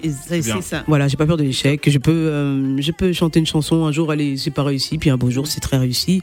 C'est 0.03 0.63
ça. 0.63 0.85
Voilà, 0.87 1.09
j'ai 1.09 1.17
pas 1.17 1.27
peur 1.27 1.37
de 1.37 1.43
l'échec. 1.43 1.89
Je 1.89 1.99
peux, 1.99 2.11
euh, 2.11 2.81
je 2.81 2.93
peux 2.93 3.13
chanter 3.13 3.41
une 3.41 3.47
chanson 3.47 3.85
un 3.87 3.93
jour, 3.93 4.11
allez, 4.11 4.37
c'est 4.37 4.51
pas 4.51 4.63
réussi, 4.63 4.99
puis 4.99 5.11
un 5.11 5.17
beau 5.17 5.31
jour, 5.31 5.47
c'est 5.47 5.61
très 5.61 5.77
réussi. 5.79 6.21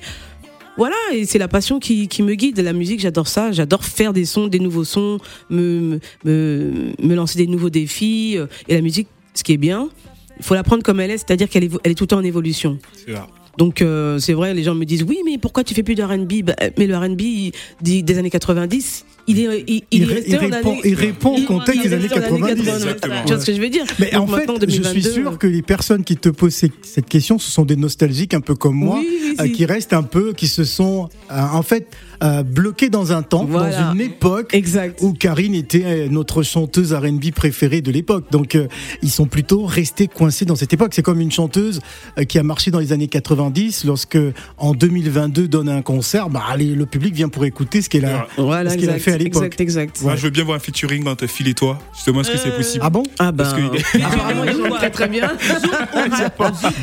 Voilà, 0.77 0.95
et 1.11 1.25
c'est 1.25 1.39
la 1.39 1.47
passion 1.47 1.79
qui, 1.79 2.07
qui 2.07 2.21
me 2.21 2.35
guide. 2.35 2.59
La 2.59 2.71
musique, 2.73 2.99
j'adore 2.99 3.27
ça. 3.27 3.51
J'adore 3.51 3.83
faire 3.83 4.13
des 4.13 4.25
sons, 4.25 4.47
des 4.47 4.59
nouveaux 4.59 4.83
sons, 4.83 5.17
me, 5.49 5.99
me, 6.23 6.91
me 7.01 7.15
lancer 7.15 7.37
des 7.39 7.47
nouveaux 7.47 7.71
défis. 7.71 8.35
euh, 8.37 8.45
Et 8.67 8.75
la 8.75 8.81
musique, 8.81 9.07
ce 9.33 9.43
qui 9.43 9.53
est 9.53 9.57
bien, 9.57 9.89
il 10.37 10.43
faut 10.45 10.53
la 10.53 10.61
prendre 10.63 10.83
comme 10.83 10.99
elle 10.99 11.09
est, 11.09 11.17
c'est-à-dire 11.17 11.49
qu'elle 11.49 11.63
est, 11.63 11.71
elle 11.83 11.91
est 11.91 11.95
tout 11.95 12.03
le 12.03 12.09
temps 12.09 12.17
en 12.19 12.23
évolution. 12.23 12.77
C'est 12.93 13.11
vrai. 13.11 13.21
Donc 13.57 13.81
euh, 13.81 14.19
c'est 14.19 14.33
vrai, 14.33 14.53
les 14.53 14.61
gens 14.61 14.75
me 14.75 14.85
disent 14.85 15.01
oui, 15.01 15.17
mais 15.25 15.39
pourquoi 15.39 15.63
tu 15.63 15.73
fais 15.73 15.81
plus 15.81 15.95
de 15.95 16.03
R&B 16.03 16.43
Bah, 16.43 16.53
Mais 16.77 16.85
le 16.85 16.95
R&B 16.95 17.51
des 17.81 18.17
années 18.19 18.29
90, 18.29 19.03
il 19.27 19.39
est, 19.39 19.63
il, 19.67 19.75
il 19.75 19.83
Il, 19.91 20.01
est 20.01 20.05
ré- 20.05 20.13
resté 20.15 20.29
il 20.31 20.35
en 20.37 20.39
répond, 20.39 20.71
année- 20.71 20.81
il 20.85 20.95
répond 20.95 21.37
au 21.37 21.41
contexte 21.45 21.83
des 21.83 21.93
années 21.93 22.07
resté 22.07 22.19
en 22.31 22.37
90. 22.39 22.67
Exactement. 22.69 23.15
Tu 23.25 23.33
vois 23.33 23.39
ce 23.41 23.45
que 23.45 23.53
je 23.53 23.61
veux 23.61 23.69
dire? 23.69 23.83
Mais 23.99 24.11
Donc 24.11 24.29
en 24.29 24.35
fait, 24.35 24.47
je 24.65 24.69
suis 24.71 24.79
2022, 24.79 25.11
sûr 25.11 25.37
que 25.37 25.47
les 25.47 25.61
personnes 25.61 26.03
qui 26.03 26.15
te 26.17 26.29
posent 26.29 26.53
cette 26.55 27.05
question, 27.07 27.37
ce 27.39 27.51
sont 27.51 27.65
des 27.65 27.75
nostalgiques 27.75 28.33
un 28.33 28.41
peu 28.41 28.55
comme 28.55 28.75
moi. 28.75 28.97
Oui, 28.99 29.07
oui, 29.09 29.35
euh, 29.39 29.43
si. 29.45 29.51
qui 29.51 29.65
restent 29.65 29.93
un 29.93 30.03
peu, 30.03 30.33
qui 30.33 30.47
se 30.47 30.63
sont 30.63 31.09
euh, 31.31 31.35
en 31.53 31.61
fait 31.61 31.87
euh, 32.23 32.41
bloqués 32.43 32.89
dans 32.89 33.11
un 33.11 33.21
temps, 33.21 33.45
Voilà. 33.45 33.81
dans 33.87 33.93
une 33.93 34.01
époque 34.01 34.53
Exact. 34.53 34.99
où 35.03 35.13
Karine 35.13 35.53
était 35.53 36.07
notre 36.09 36.41
chanteuse 36.43 36.93
R&B 36.93 37.31
préférée 37.35 37.81
de 37.81 37.91
l'époque. 37.91 38.25
Donc 38.31 38.55
euh, 38.55 38.67
ils 39.03 39.11
sont 39.11 39.25
plutôt 39.27 39.65
restés 39.65 40.07
coincés 40.07 40.45
dans 40.45 40.55
cette 40.55 40.73
époque. 40.73 40.93
C'est 40.95 41.03
comme 41.03 41.21
une 41.21 41.31
chanteuse 41.31 41.79
qui 42.27 42.39
a 42.39 42.43
marché 42.43 42.71
dans 42.71 42.79
les 42.79 42.91
années 42.93 43.07
90 43.07 43.83
lorsque 43.85 44.17
en 44.57 44.73
2022 44.73 45.47
donne 45.47 45.69
un 45.69 45.81
concert, 45.81 46.29
bah 46.29 46.43
allez, 46.49 46.73
le 46.73 46.85
public 46.85 47.13
vient 47.13 47.29
pour 47.29 47.45
écouter 47.45 47.81
ce 47.81 47.89
qu'elle 47.89 48.05
a, 48.05 48.27
Voilà, 48.37 48.71
ce 48.71 48.75
qu'elle 48.77 48.89
a 48.89 48.93
exact, 48.95 49.03
fait 49.11 49.16
à 49.21 49.23
l'époque. 49.23 49.43
exact, 49.43 49.61
exact. 49.61 50.01
Moi, 50.01 50.15
je 50.15 50.21
veux 50.23 50.29
bien 50.29 50.43
voir 50.43 50.57
un 50.57 50.59
featuring 50.59 51.07
entre 51.07 51.27
Phil 51.27 51.47
et 51.47 51.53
toi. 51.53 51.77
Justement, 51.95 52.21
est-ce 52.21 52.31
que 52.31 52.37
c'est 52.37 52.49
Euh, 52.49 52.57
possible 52.57 52.83
Ah 52.85 52.89
bon 52.89 53.03
Ah 53.19 53.31
ben, 53.31 53.43
Parce 53.43 53.53
que- 53.55 53.97
apparemment, 54.03 54.43
ils 54.45 54.69
très 54.77 54.89
très 54.89 55.07
bien. 55.07 55.31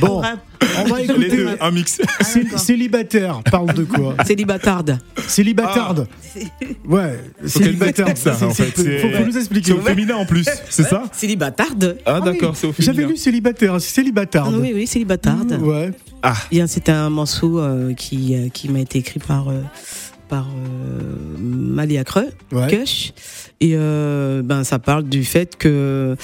Bon, 0.00 0.22
on 0.78 0.84
va 0.84 0.98
Les 0.98 1.04
écouter 1.04 1.28
deux, 1.28 1.48
un 1.60 1.70
mix. 1.70 2.00
Cé- 2.20 2.46
Célibataire 2.56 3.42
parle 3.50 3.74
de 3.74 3.84
quoi 3.84 4.16
Célibatarde. 4.26 4.98
Célibatarde. 5.26 6.06
Ouais, 6.86 7.18
célibataire. 7.46 8.16
ça, 8.16 8.32
en 8.42 8.50
c'est- 8.50 8.64
fait, 8.64 9.00
faut, 9.00 9.16
faut 9.18 9.24
nous 9.26 9.36
expliquer. 9.38 9.72
C'est 9.72 9.78
au 9.78 9.82
féminin 9.82 10.16
en 10.16 10.26
plus, 10.26 10.46
c'est 10.68 10.84
ça 10.84 11.04
Célibatarde. 11.12 11.98
Ah, 12.06 12.20
d'accord, 12.20 12.56
c'est 12.56 12.66
au 12.66 12.72
féminin. 12.72 12.92
J'avais 12.94 13.08
lu 13.08 13.16
célibataire, 13.16 13.80
c'est 13.80 13.94
célibatarde. 13.94 14.54
Oui, 14.60 14.72
oui, 14.74 14.86
célibatarde. 14.86 15.58
Ouais. 15.62 15.90
Bien, 16.50 16.66
C'est 16.66 16.88
un 16.88 17.10
morceau 17.10 17.58
euh, 17.60 17.92
qui, 17.94 18.34
euh, 18.34 18.48
qui 18.48 18.68
m'a 18.70 18.80
été 18.80 18.98
écrit 18.98 19.20
par, 19.20 19.48
euh, 19.50 19.60
par 20.28 20.46
euh, 20.48 21.36
Malia 21.38 22.04
Creux, 22.04 22.28
Ouais. 22.52 22.66
Kush. 22.68 23.12
Et 23.60 23.72
euh, 23.74 24.42
ben, 24.42 24.64
ça 24.64 24.78
parle 24.78 25.04
du 25.04 25.24
fait 25.24 25.56
que, 25.56 26.16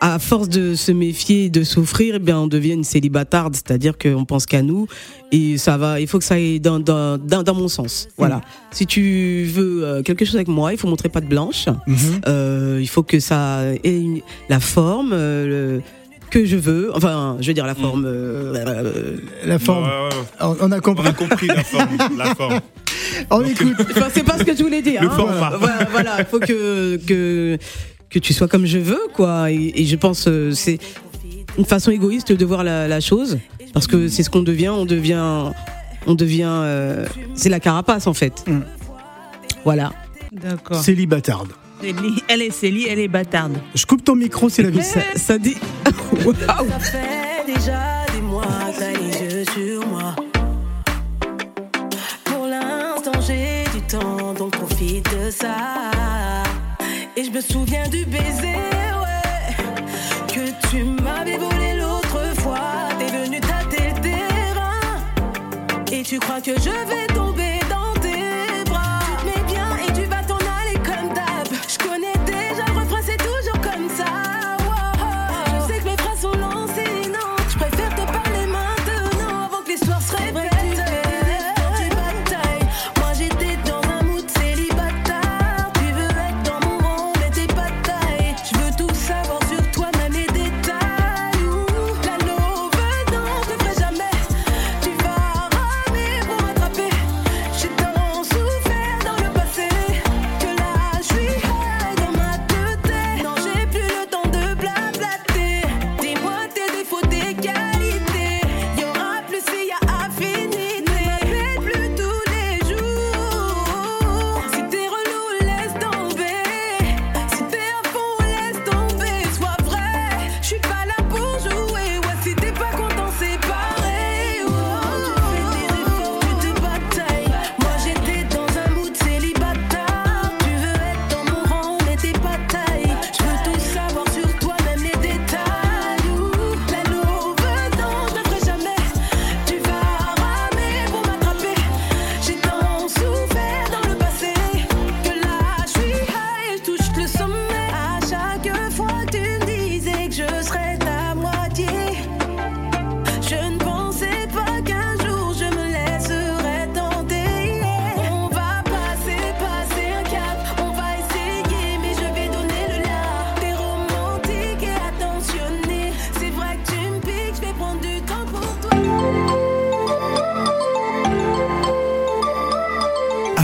à 0.00 0.18
force 0.18 0.48
de 0.48 0.74
se 0.74 0.92
méfier 0.92 1.46
et 1.46 1.50
de 1.50 1.62
souffrir, 1.64 2.14
eh 2.16 2.18
bien, 2.18 2.38
on 2.38 2.46
devient 2.46 2.72
une 2.74 2.84
célibatarde, 2.84 3.54
c'est-à-dire 3.56 3.98
qu'on 3.98 4.24
pense 4.24 4.46
qu'à 4.46 4.62
nous. 4.62 4.86
Et 5.32 5.58
ça 5.58 5.76
va, 5.76 6.00
il 6.00 6.06
faut 6.06 6.18
que 6.18 6.24
ça 6.24 6.34
aille 6.34 6.60
dans, 6.60 6.78
dans, 6.78 7.18
dans, 7.18 7.42
dans 7.42 7.54
mon 7.54 7.68
sens. 7.68 8.08
Voilà. 8.16 8.40
Si 8.70 8.86
tu 8.86 9.44
veux 9.52 9.84
euh, 9.84 10.02
quelque 10.02 10.24
chose 10.24 10.36
avec 10.36 10.48
moi, 10.48 10.72
il 10.72 10.78
faut 10.78 10.88
montrer 10.88 11.08
pas 11.08 11.20
de 11.20 11.26
blanche. 11.26 11.66
Mhm. 11.86 11.96
Euh, 12.26 12.78
il 12.80 12.88
faut 12.88 13.02
que 13.02 13.18
ça 13.20 13.62
ait 13.82 13.98
une- 14.00 14.20
la 14.48 14.60
forme 14.60 15.10
le- 15.10 15.82
que 16.28 16.44
je 16.44 16.56
veux. 16.56 16.90
Enfin, 16.94 17.36
je 17.40 17.46
veux 17.48 17.54
dire 17.54 17.66
la 17.66 17.74
forme. 17.74 18.04
euh, 18.06 18.54
euh, 18.54 19.16
La 19.44 19.58
forme. 19.58 19.88
On, 20.40 20.56
on 20.60 20.72
a 20.72 20.78
On 20.78 20.80
compris. 20.80 21.08
a 21.08 21.12
compris 21.12 21.46
la 21.48 21.64
forme. 21.64 21.96
La 22.16 22.34
forme. 22.34 22.60
On 23.30 23.44
écoute. 23.44 23.74
Enfin, 23.90 24.08
c'est 24.12 24.22
pas 24.24 24.38
ce 24.38 24.44
que 24.44 24.54
je 24.56 24.62
voulais 24.62 24.82
dire. 24.82 25.02
Le 25.02 25.08
hein. 25.08 25.12
format. 25.16 25.56
Voilà, 25.56 25.84
voilà, 25.90 26.16
il 26.18 26.24
faut 26.24 26.38
que, 26.40 26.96
que 27.06 27.58
que 28.10 28.18
tu 28.18 28.32
sois 28.32 28.48
comme 28.48 28.66
je 28.66 28.78
veux, 28.78 29.00
quoi. 29.14 29.50
Et, 29.50 29.72
et 29.74 29.84
je 29.86 29.96
pense 29.96 30.26
euh, 30.28 30.52
c'est 30.52 30.78
une 31.58 31.64
façon 31.64 31.90
égoïste 31.90 32.32
de 32.32 32.44
voir 32.44 32.64
la, 32.64 32.86
la 32.88 33.00
chose, 33.00 33.38
parce 33.74 33.86
que 33.86 34.08
c'est 34.08 34.22
ce 34.22 34.30
qu'on 34.30 34.42
devient. 34.42 34.68
On 34.70 34.84
devient, 34.86 35.50
on 36.06 36.14
devient. 36.14 36.48
euh, 36.48 37.06
c'est 37.34 37.48
la 37.50 37.60
carapace 37.60 38.06
en 38.06 38.14
fait. 38.14 38.44
Mm. 38.46 38.60
Voilà. 39.64 39.92
D'accord. 40.32 40.82
Célibatarde. 40.82 41.48
Elle 42.28 42.42
est 42.42 42.50
Célie, 42.50 42.86
elle 42.88 42.98
est 42.98 43.08
bâtarde. 43.08 43.58
Je 43.74 43.86
coupe 43.86 44.04
ton 44.04 44.16
micro, 44.16 44.48
c'est 44.48 44.62
la 44.62 44.70
vie. 44.70 44.82
Ça, 44.82 45.00
ça 45.14 45.38
dit. 45.38 45.56
Waouh. 46.24 46.34
Ça 46.68 46.78
fait 46.80 47.46
déjà 47.46 48.04
des 48.12 48.20
mois 48.20 48.42
que 48.42 48.78
t'as 48.78 48.92
les 48.92 49.34
yeux 49.34 49.44
sur 49.44 49.86
moi. 49.86 50.14
Pour 52.24 52.46
l'instant, 52.46 53.20
j'ai 53.26 53.64
du 53.72 53.84
temps, 53.86 54.34
donc 54.34 54.52
profite 54.52 55.04
de 55.04 55.30
ça. 55.30 55.56
Et 57.16 57.24
je 57.24 57.30
me 57.30 57.40
souviens 57.40 57.88
du 57.88 58.04
baiser, 58.04 58.54
ouais, 59.02 59.54
que 60.28 60.68
tu 60.70 60.84
m'avais 60.84 61.36
volé 61.36 61.74
l'autre 61.78 62.40
fois. 62.40 62.88
T'es 62.98 63.06
venu 63.06 63.40
tâter 63.40 63.90
le 63.94 64.00
terrain. 64.00 65.92
Et 65.92 66.02
tu 66.02 66.18
crois 66.18 66.40
que 66.40 66.52
je 66.54 66.70
vais 66.70 67.17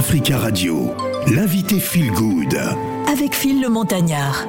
Africa 0.06 0.36
Radio, 0.38 0.92
l'invité 1.34 1.80
Feel 1.80 2.10
Good. 2.12 2.54
Avec 3.10 3.34
Phil 3.34 3.62
le 3.62 3.68
Montagnard. 3.70 4.46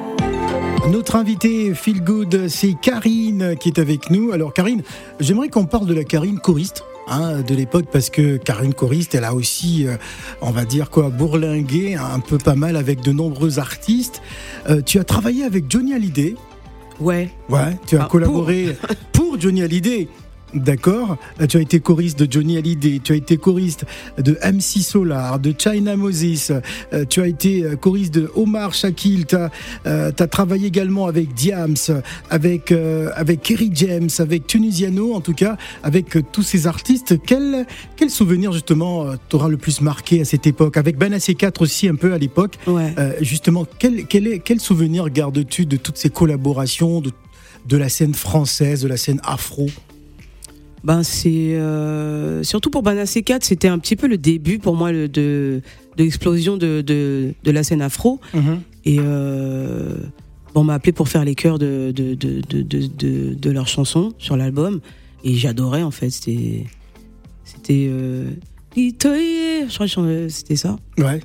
Notre 0.90 1.16
invité 1.16 1.72
Feel 1.74 2.04
Good, 2.04 2.48
c'est 2.48 2.74
Karine 2.80 3.56
qui 3.58 3.70
est 3.70 3.78
avec 3.78 4.10
nous. 4.10 4.32
Alors 4.32 4.52
Karine, 4.52 4.82
j'aimerais 5.18 5.48
qu'on 5.48 5.64
parle 5.64 5.86
de 5.86 5.94
la 5.94 6.04
Karine 6.04 6.38
choriste. 6.40 6.84
hein, 7.08 7.40
de 7.40 7.54
l'époque 7.54 7.86
parce 7.90 8.10
que 8.10 8.36
Karine 8.36 8.74
choriste 8.74 9.14
elle 9.14 9.24
a 9.24 9.32
aussi 9.34 9.86
euh, 9.86 9.96
on 10.42 10.50
va 10.50 10.64
dire 10.66 10.90
quoi 10.90 11.08
bourlingué 11.08 11.94
un 11.94 12.20
peu 12.20 12.36
pas 12.38 12.54
mal 12.54 12.76
avec 12.76 13.00
de 13.00 13.12
nombreux 13.12 13.58
artistes 13.58 14.20
Euh, 14.68 14.82
tu 14.84 14.98
as 14.98 15.04
travaillé 15.04 15.44
avec 15.44 15.64
Johnny 15.70 15.94
Hallyday 15.94 16.34
Ouais. 17.00 17.30
ouais 17.48 17.76
tu 17.86 17.96
as 17.96 18.02
Ah, 18.04 18.08
collaboré 18.10 18.76
pour 19.12 19.40
Johnny 19.40 19.62
Hallyday 19.62 20.08
D'accord. 20.54 21.16
Euh, 21.40 21.46
Tu 21.46 21.56
as 21.56 21.60
été 21.60 21.80
choriste 21.80 22.18
de 22.18 22.30
Johnny 22.30 22.56
Hallyday, 22.56 23.00
tu 23.02 23.12
as 23.12 23.16
été 23.16 23.36
choriste 23.36 23.84
de 24.18 24.38
MC 24.44 24.80
Solar, 24.82 25.38
de 25.38 25.54
China 25.56 25.96
Moses, 25.96 26.52
euh, 26.92 27.04
tu 27.08 27.20
as 27.20 27.26
été 27.26 27.64
euh, 27.64 27.76
choriste 27.76 28.14
de 28.14 28.30
Omar 28.34 28.72
Shakil, 28.72 29.26
tu 29.26 29.36
as, 29.36 29.50
travaillé 30.28 30.66
également 30.68 31.06
avec 31.06 31.34
Diams, 31.34 31.76
avec, 32.30 32.72
euh, 32.72 33.10
avec 33.16 33.42
Kerry 33.42 33.70
James, 33.74 34.08
avec 34.18 34.46
Tunisiano, 34.46 35.14
en 35.14 35.20
tout 35.20 35.34
cas, 35.34 35.56
avec 35.82 36.16
euh, 36.16 36.22
tous 36.32 36.42
ces 36.42 36.66
artistes. 36.66 37.14
Quel, 37.26 37.66
quel 37.96 38.10
souvenir 38.10 38.52
justement 38.52 39.06
euh, 39.06 39.16
t'aura 39.28 39.48
le 39.48 39.56
plus 39.56 39.80
marqué 39.80 40.20
à 40.20 40.24
cette 40.24 40.46
époque 40.46 40.76
Avec 40.76 40.96
Banassé 40.96 41.34
4 41.34 41.62
aussi 41.62 41.88
un 41.88 41.94
peu 41.96 42.12
à 42.12 42.18
l'époque? 42.18 42.56
Ouais. 42.66 42.94
Euh, 42.98 43.12
justement, 43.20 43.66
quel, 43.78 44.06
quel, 44.06 44.26
est, 44.26 44.38
quel 44.38 44.60
souvenir 44.60 45.10
gardes-tu 45.10 45.66
de 45.66 45.76
toutes 45.76 45.96
ces 45.98 46.10
collaborations, 46.10 47.00
de, 47.00 47.10
de 47.66 47.76
la 47.76 47.88
scène 47.88 48.14
française, 48.14 48.82
de 48.82 48.88
la 48.88 48.96
scène 48.96 49.20
afro? 49.24 49.66
Ben 50.84 51.02
c'est 51.02 51.54
euh, 51.56 52.42
surtout 52.44 52.70
pour 52.70 52.82
Banassé 52.82 53.22
4, 53.22 53.44
c'était 53.44 53.68
un 53.68 53.78
petit 53.78 53.96
peu 53.96 54.06
le 54.06 54.18
début 54.18 54.58
pour 54.58 54.76
moi 54.76 54.92
le- 54.92 55.08
de, 55.08 55.60
de 55.96 56.02
l'explosion 56.04 56.56
de, 56.56 56.80
de, 56.80 57.32
de 57.42 57.50
la 57.50 57.62
scène 57.64 57.82
afro. 57.82 58.20
Et 58.84 58.98
euh, 59.00 59.96
bon, 60.54 60.60
on 60.60 60.64
m'a 60.64 60.74
appelé 60.74 60.92
pour 60.92 61.08
faire 61.08 61.24
les 61.24 61.34
chœurs 61.34 61.58
de, 61.58 61.92
leurs 63.50 63.68
chansons 63.68 64.12
sur 64.18 64.36
l'album. 64.36 64.80
Et 65.24 65.34
j'adorais 65.34 65.82
en 65.82 65.90
fait. 65.90 66.10
C'était 66.10 66.64
c'était 67.44 67.86
euh, 67.90 68.30
Litoye, 68.76 69.66
je 69.68 69.74
crois 69.74 69.86
que 69.86 69.92
je- 69.92 70.28
c'était 70.28 70.56
ça. 70.56 70.76
Ouais. 70.98 71.20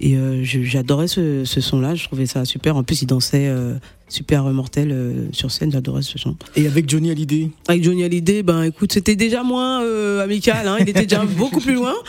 Et 0.00 0.16
euh, 0.16 0.42
j'adorais 0.44 1.08
ce, 1.08 1.44
ce 1.44 1.60
son-là, 1.60 1.94
je 1.94 2.04
trouvais 2.04 2.26
ça 2.26 2.44
super. 2.44 2.76
En 2.76 2.82
plus, 2.82 3.02
il 3.02 3.06
dansait 3.06 3.46
euh, 3.48 3.74
super 4.08 4.44
mortel 4.44 4.90
euh, 4.92 5.28
sur 5.32 5.50
scène, 5.50 5.72
j'adorais 5.72 6.02
ce 6.02 6.18
son. 6.18 6.36
Et 6.54 6.66
avec 6.66 6.88
Johnny 6.88 7.10
Hallyday? 7.10 7.50
Avec 7.68 7.82
Johnny 7.82 8.04
Hallyday, 8.04 8.42
ben 8.42 8.62
écoute, 8.64 8.92
c'était 8.92 9.16
déjà 9.16 9.42
moins 9.42 9.82
euh, 9.82 10.22
amical, 10.22 10.68
hein, 10.68 10.76
il 10.80 10.88
était 10.88 11.02
déjà 11.02 11.24
beaucoup 11.36 11.60
plus 11.60 11.74
loin. 11.74 11.94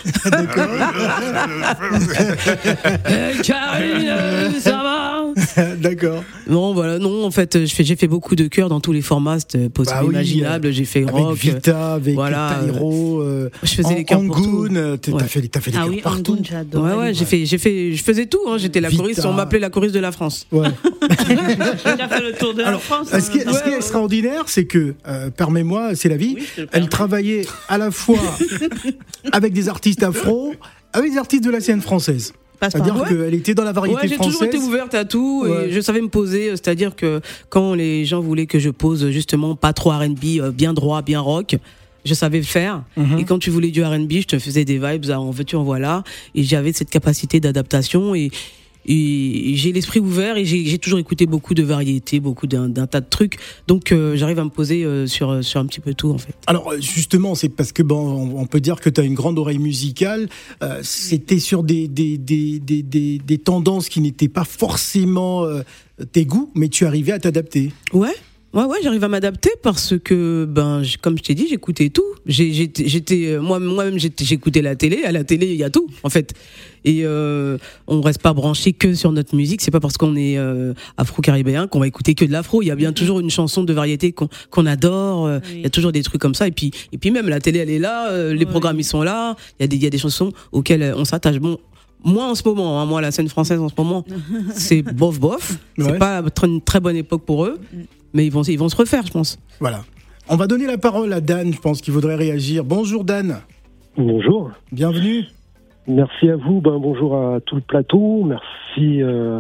Euh, 3.07 3.33
D'accord. 5.79 6.23
Non, 6.49 6.73
voilà, 6.73 6.99
non, 6.99 7.25
en 7.25 7.31
fait, 7.31 7.65
j'ai 7.65 7.95
fait 7.95 8.07
beaucoup 8.07 8.35
de 8.35 8.47
chœurs 8.47 8.69
dans 8.69 8.79
tous 8.79 8.91
les 8.91 9.01
formats 9.01 9.39
c'était 9.39 9.69
possible, 9.69 9.97
Bah 9.99 10.03
oui, 10.05 10.13
imaginable. 10.13 10.71
J'ai 10.71 10.85
fait 10.85 11.03
Avec 11.03 11.13
rock. 11.13 11.37
Vita, 11.37 11.93
avec 11.93 12.15
voilà, 12.15 12.57
Taïro, 12.59 13.21
euh, 13.21 13.49
je 13.63 13.67
faisais 13.75 13.95
les 13.95 14.03
chœurs 14.03 14.23
pour 14.25 14.35
tout. 14.37 14.65
Angoon, 14.67 14.97
t'as 15.01 15.11
Ouais. 15.11 15.23
fait, 15.25 15.41
t'as 15.47 15.59
fait 15.61 15.71
les 15.71 15.77
Ah 15.77 15.81
chœurs 15.81 15.89
oui, 15.89 16.01
partout. 16.01 16.31
Angoon, 16.33 16.43
j'adore. 16.43 16.83
Ouais, 16.83 16.93
ouais, 16.93 17.13
j'ai 17.13 17.25
fait, 17.25 17.45
j'ai 17.45 17.57
fait, 17.57 17.93
je 17.93 18.03
faisais 18.03 18.25
tout. 18.25 18.39
Hein. 18.47 18.57
J'étais 18.57 18.81
la 18.81 18.89
choriste, 18.91 19.25
on 19.25 19.33
m'appelait 19.33 19.59
la 19.59 19.69
choriste 19.69 19.93
de 19.95 19.99
la 19.99 20.11
France. 20.11 20.47
Ouais. 20.51 20.67
J'ai 21.27 21.35
déjà 21.93 22.07
fait 22.07 22.21
le 22.21 22.33
tour 22.33 22.53
de 22.53 22.61
la 22.61 22.69
Alors, 22.69 22.81
France. 22.81 23.09
ce 23.11 23.29
qui 23.31 23.37
est, 23.39 23.49
ce 23.51 23.63
qui 23.63 23.69
est 23.69 23.75
extraordinaire, 23.75 24.43
c'est 24.47 24.65
que, 24.65 24.93
euh, 25.07 25.29
permets-moi, 25.29 25.95
c'est 25.95 26.09
la 26.09 26.17
vie, 26.17 26.35
Oui, 26.57 26.65
elle 26.71 26.89
travaillait 26.89 27.45
à 27.69 27.77
la 27.77 27.91
fois 27.91 28.19
avec 29.31 29.53
des 29.53 29.69
artistes 29.69 30.03
afro, 30.03 30.53
avec 30.93 31.11
des 31.11 31.17
artistes 31.17 31.43
de 31.43 31.49
la 31.51 31.59
scène 31.59 31.81
française. 31.81 32.33
C'est-à-dire 32.61 32.95
Ouais. 32.95 33.07
qu'elle 33.07 33.33
était 33.33 33.53
dans 33.53 33.63
la 33.63 33.71
variété 33.71 34.01
Ouais, 34.01 34.07
j'ai 34.07 34.17
toujours 34.17 34.43
été 34.43 34.57
ouverte 34.57 34.93
à 34.95 35.05
tout 35.05 35.43
Ouais. 35.45 35.67
et 35.67 35.71
je 35.71 35.79
savais 35.79 36.01
me 36.01 36.09
poser. 36.09 36.47
euh, 36.49 36.51
C'est-à-dire 36.51 36.95
que 36.95 37.21
quand 37.49 37.73
les 37.73 38.05
gens 38.05 38.19
voulaient 38.19 38.47
que 38.47 38.59
je 38.59 38.69
pose 38.69 39.09
justement 39.09 39.55
pas 39.55 39.73
trop 39.73 39.91
R&B, 39.91 40.39
euh, 40.39 40.51
bien 40.51 40.73
droit, 40.73 41.01
bien 41.01 41.19
rock, 41.19 41.55
je 42.05 42.13
savais 42.13 42.37
le 42.39 42.43
faire. 42.45 42.83
Mhm. 42.95 43.19
Et 43.19 43.23
quand 43.25 43.37
tu 43.37 43.49
voulais 43.49 43.69
du 43.71 43.83
R&B, 43.83 44.11
je 44.21 44.27
te 44.27 44.39
faisais 44.39 44.65
des 44.65 44.79
vibes, 44.79 45.09
en 45.11 45.29
veux-tu, 45.29 45.55
en 45.55 45.63
voilà. 45.63 46.03
Et 46.35 46.43
j'avais 46.43 46.73
cette 46.73 46.89
capacité 46.89 47.39
d'adaptation 47.39 48.15
et 48.15 48.31
j'ai 48.87 49.71
l'esprit 49.73 49.99
ouvert 49.99 50.37
et 50.37 50.45
j'ai 50.45 50.77
toujours 50.77 50.99
écouté 50.99 51.25
beaucoup 51.25 51.53
de 51.53 51.63
variétés, 51.63 52.19
beaucoup 52.19 52.47
d'un 52.47 52.71
tas 52.87 53.01
de 53.01 53.09
trucs. 53.09 53.37
Donc 53.67 53.91
euh, 53.91 54.15
j'arrive 54.15 54.39
à 54.39 54.43
me 54.45 54.49
poser 54.49 54.83
euh, 54.83 55.07
sur, 55.07 55.43
sur 55.43 55.59
un 55.59 55.65
petit 55.65 55.79
peu 55.81 55.93
tout 55.93 56.11
en 56.11 56.17
fait. 56.17 56.33
Alors 56.47 56.71
euh, 56.71 56.79
justement, 56.79 57.35
c'est 57.35 57.49
parce 57.49 57.71
que 57.71 57.83
bon, 57.83 58.33
on 58.37 58.45
peut 58.45 58.61
dire 58.61 58.79
que 58.79 58.89
tu 58.89 59.01
as 59.01 59.03
une 59.03 59.13
grande 59.13 59.37
oreille 59.39 59.59
musicale. 59.59 60.29
Euh, 60.63 60.79
C'était 60.83 61.39
sur 61.39 61.63
des, 61.63 61.87
des, 61.87 62.17
des, 62.17 62.59
des, 62.59 62.81
des, 62.83 63.17
des 63.19 63.37
tendances 63.37 63.89
qui 63.89 63.99
n'étaient 63.99 64.29
pas 64.29 64.45
forcément 64.45 65.43
euh, 65.43 65.61
tes 66.11 66.25
goûts, 66.25 66.51
mais 66.55 66.69
tu 66.69 66.85
arrivais 66.85 67.11
à 67.11 67.19
t'adapter. 67.19 67.71
Ouais. 67.91 68.15
Ouais, 68.53 68.63
ouais, 68.63 68.77
j'arrive 68.81 69.03
à 69.03 69.07
m'adapter 69.09 69.51
parce 69.61 69.93
que, 70.03 70.45
ben, 70.49 70.81
comme 71.01 71.17
je 71.17 71.23
t'ai 71.23 71.35
dit, 71.35 71.47
j'écoutais 71.47 71.89
tout. 71.89 72.05
J'étais, 72.25 73.27
euh, 73.33 73.39
moi, 73.41 73.59
moi-même, 73.59 73.99
j'écoutais 73.99 74.61
la 74.61 74.75
télé. 74.75 75.03
À 75.03 75.11
la 75.11 75.23
télé, 75.23 75.47
il 75.47 75.57
y 75.57 75.63
a 75.63 75.69
tout, 75.69 75.87
en 76.03 76.09
fait. 76.09 76.33
Et 76.85 77.01
euh, 77.03 77.57
on 77.87 78.01
reste 78.01 78.21
pas 78.21 78.33
branché 78.33 78.71
que 78.73 78.93
sur 78.95 79.11
notre 79.11 79.35
musique. 79.35 79.61
C'est 79.61 79.69
pas 79.69 79.81
parce 79.81 79.97
qu'on 79.97 80.15
est 80.15 80.37
euh, 80.37 80.73
afro-caribéen 80.95 81.67
qu'on 81.67 81.79
va 81.79 81.87
écouter 81.87 82.15
que 82.15 82.25
de 82.25 82.31
l'afro. 82.31 82.61
Il 82.61 82.67
y 82.67 82.71
a 82.71 82.75
bien 82.75 82.93
toujours 82.93 83.19
une 83.19 83.29
chanson 83.29 83.63
de 83.63 83.73
variété 83.73 84.13
qu'on 84.13 84.65
adore. 84.65 85.25
euh, 85.27 85.39
Il 85.53 85.61
y 85.61 85.65
a 85.65 85.69
toujours 85.69 85.91
des 85.91 86.01
trucs 86.01 86.21
comme 86.21 86.35
ça. 86.35 86.47
Et 86.47 86.51
puis, 86.51 86.71
et 86.93 86.97
puis 86.97 87.11
même 87.11 87.27
la 87.29 87.39
télé, 87.41 87.59
elle 87.59 87.69
est 87.69 87.79
là. 87.79 88.09
euh, 88.11 88.33
les 88.33 88.45
programmes, 88.45 88.79
ils 88.79 88.85
sont 88.85 89.03
là. 89.03 89.35
Il 89.59 89.63
y 89.63 89.65
a 89.65 89.67
des, 89.67 89.75
il 89.75 89.83
y 89.83 89.87
a 89.87 89.89
des 89.91 89.97
chansons 89.99 90.31
auxquelles 90.51 90.93
on 90.95 91.05
s'attache. 91.05 91.37
Bon. 91.37 91.59
Moi 92.03 92.25
en 92.25 92.35
ce 92.35 92.43
moment, 92.47 92.79
hein, 92.79 92.85
moi 92.85 93.01
la 93.01 93.11
scène 93.11 93.27
française 93.27 93.59
en 93.59 93.69
ce 93.69 93.73
moment, 93.75 94.05
c'est 94.53 94.83
bof 94.83 95.19
bof. 95.19 95.57
Ouais. 95.79 95.85
C'est 95.85 95.97
pas 95.97 96.23
une 96.43 96.61
très 96.61 96.79
bonne 96.79 96.95
époque 96.95 97.25
pour 97.25 97.43
eux, 97.45 97.59
mais 98.17 98.25
ils 98.25 98.31
vont, 98.31 98.41
ils 98.41 98.57
vont 98.57 98.67
se 98.67 98.75
refaire, 98.75 99.03
je 99.05 99.11
pense. 99.11 99.37
Voilà. 99.59 99.81
On 100.27 100.35
va 100.37 100.47
donner 100.47 100.65
la 100.65 100.79
parole 100.79 101.13
à 101.13 101.21
Dan, 101.21 101.53
je 101.53 101.59
pense 101.59 101.81
qu'il 101.81 101.93
voudrait 101.93 102.15
réagir. 102.15 102.63
Bonjour 102.65 103.03
Dan, 103.03 103.37
Bonjour. 103.95 104.49
bienvenue. 104.71 105.23
Merci 105.87 106.27
à 106.29 106.35
vous. 106.35 106.59
Ben, 106.59 106.79
bonjour 106.79 107.15
à 107.15 107.39
tout 107.41 107.55
le 107.55 107.61
plateau. 107.61 108.23
Merci, 108.23 109.01
euh, 109.03 109.39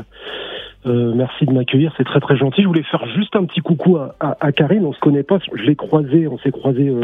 euh, 0.85 1.11
merci 1.15 1.45
de 1.45 1.51
m'accueillir. 1.51 1.91
C'est 1.97 2.03
très 2.05 2.19
très 2.19 2.37
gentil. 2.37 2.61
Je 2.61 2.67
voulais 2.67 2.83
faire 2.83 3.03
juste 3.17 3.35
un 3.35 3.45
petit 3.45 3.61
coucou 3.61 3.97
à, 3.97 4.15
à, 4.19 4.37
à 4.39 4.51
Karine. 4.51 4.85
On 4.85 4.93
se 4.93 4.99
connaît 4.99 5.23
pas. 5.23 5.39
Je 5.55 5.63
l'ai 5.63 5.75
croisée. 5.75 6.27
On 6.27 6.37
s'est 6.37 6.51
croisés 6.51 6.87
euh, 6.87 7.01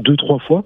deux 0.00 0.16
trois 0.16 0.40
fois. 0.40 0.64